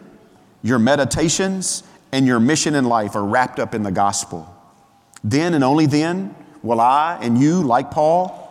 your 0.62 0.78
meditations, 0.78 1.82
and 2.10 2.26
your 2.26 2.40
mission 2.40 2.74
in 2.74 2.86
life 2.86 3.14
are 3.16 3.24
wrapped 3.24 3.58
up 3.58 3.74
in 3.74 3.82
the 3.82 3.92
gospel. 3.92 4.54
Then 5.22 5.54
and 5.54 5.62
only 5.62 5.86
then 5.86 6.34
will 6.62 6.80
I 6.80 7.18
and 7.20 7.38
you, 7.38 7.62
like 7.62 7.90
Paul, 7.90 8.44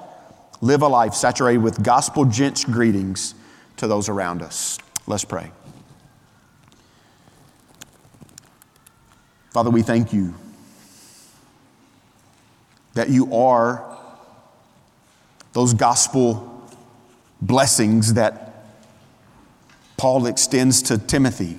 live 0.62 0.82
a 0.82 0.88
life 0.88 1.14
saturated 1.14 1.62
with 1.62 1.82
gospel 1.84 2.26
drenched 2.26 2.66
greetings 2.68 3.34
to 3.78 3.88
those 3.88 4.10
around 4.10 4.42
us. 4.42 4.78
Let's 5.08 5.26
pray. 5.26 5.52
Father, 9.52 9.70
we 9.70 9.82
thank 9.82 10.14
you 10.14 10.36
that 12.94 13.10
you 13.10 13.34
are 13.34 13.98
those 15.54 15.74
gospel 15.74 16.70
blessings 17.42 18.16
that 18.16 18.66
Paul 19.98 20.28
extends 20.28 20.82
to 20.84 20.98
Timothy. 20.98 21.58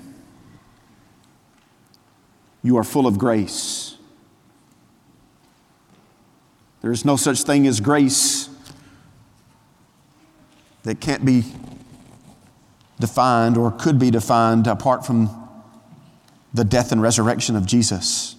You 2.62 2.76
are 2.76 2.84
full 2.84 3.06
of 3.06 3.18
grace. 3.18 3.96
There 6.80 6.92
is 6.92 7.04
no 7.04 7.16
such 7.16 7.42
thing 7.42 7.66
as 7.66 7.80
grace 7.80 8.48
that 10.84 11.00
can't 11.00 11.24
be 11.24 11.44
defined 13.00 13.56
or 13.56 13.70
could 13.70 13.98
be 13.98 14.10
defined 14.10 14.66
apart 14.66 15.06
from 15.06 15.30
the 16.52 16.64
death 16.64 16.92
and 16.92 17.00
resurrection 17.00 17.56
of 17.56 17.66
Jesus. 17.66 18.36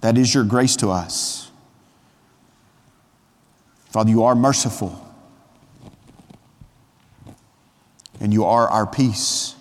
That 0.00 0.16
is 0.16 0.34
your 0.34 0.44
grace 0.44 0.76
to 0.76 0.90
us. 0.90 1.50
Father, 3.90 4.10
you 4.10 4.22
are 4.22 4.34
merciful. 4.34 5.06
And 8.20 8.32
you 8.32 8.44
are 8.44 8.68
our 8.68 8.86
peace. 8.86 9.54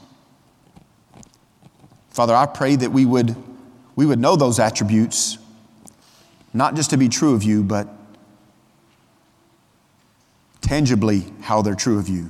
Father, 2.09 2.35
I 2.35 2.45
pray 2.45 2.75
that 2.75 2.91
we 2.91 3.05
would, 3.05 3.35
we 3.95 4.05
would 4.05 4.19
know 4.19 4.35
those 4.35 4.59
attributes, 4.59 5.37
not 6.53 6.75
just 6.75 6.89
to 6.89 6.97
be 6.97 7.09
true 7.09 7.33
of 7.33 7.43
you, 7.43 7.63
but 7.63 7.87
tangibly 10.61 11.25
how 11.41 11.61
they're 11.61 11.75
true 11.75 11.97
of 11.97 12.07
you. 12.09 12.29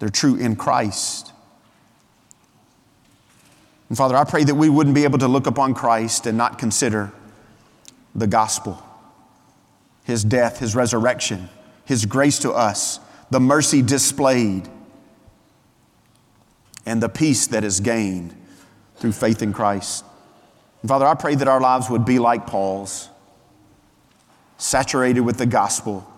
They're 0.00 0.08
true 0.08 0.34
in 0.34 0.56
Christ. 0.56 1.32
And 3.88 3.96
Father, 3.96 4.16
I 4.16 4.24
pray 4.24 4.44
that 4.44 4.54
we 4.54 4.68
wouldn't 4.68 4.94
be 4.94 5.04
able 5.04 5.18
to 5.18 5.28
look 5.28 5.46
upon 5.46 5.74
Christ 5.74 6.26
and 6.26 6.36
not 6.36 6.58
consider 6.58 7.12
the 8.14 8.26
gospel, 8.26 8.82
his 10.04 10.24
death, 10.24 10.58
his 10.58 10.74
resurrection, 10.74 11.48
his 11.84 12.06
grace 12.06 12.38
to 12.40 12.50
us, 12.50 12.98
the 13.30 13.40
mercy 13.40 13.82
displayed, 13.82 14.68
and 16.86 17.02
the 17.02 17.08
peace 17.08 17.46
that 17.48 17.62
is 17.62 17.80
gained 17.80 18.34
through 18.96 19.12
faith 19.12 19.42
in 19.42 19.52
Christ. 19.52 20.04
And 20.82 20.88
Father, 20.88 21.06
I 21.06 21.14
pray 21.14 21.34
that 21.34 21.46
our 21.46 21.60
lives 21.60 21.90
would 21.90 22.04
be 22.04 22.18
like 22.18 22.46
Paul's, 22.46 23.08
saturated 24.56 25.20
with 25.20 25.36
the 25.36 25.46
gospel, 25.46 26.10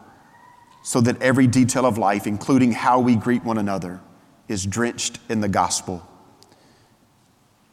so 0.83 1.01
that 1.01 1.21
every 1.23 1.47
detail 1.47 1.87
of 1.87 1.99
life, 1.99 2.27
including 2.27 2.73
how 2.73 3.01
we 3.01 3.17
greet 3.17 3.45
one 3.45 3.59
another, 3.59 4.01
is 4.49 4.67
drenched 4.67 5.19
in 5.29 5.41
the 5.41 5.49
gospel. 5.49 6.07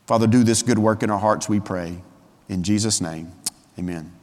Father, 0.06 0.28
do 0.28 0.44
this 0.44 0.64
good 0.64 0.80
work 0.80 1.04
in 1.04 1.10
our 1.10 1.20
hearts, 1.20 1.50
we 1.50 1.60
pray. 1.60 2.02
In 2.48 2.64
Jesus' 2.64 3.02
name, 3.02 3.32
amen. 3.78 4.19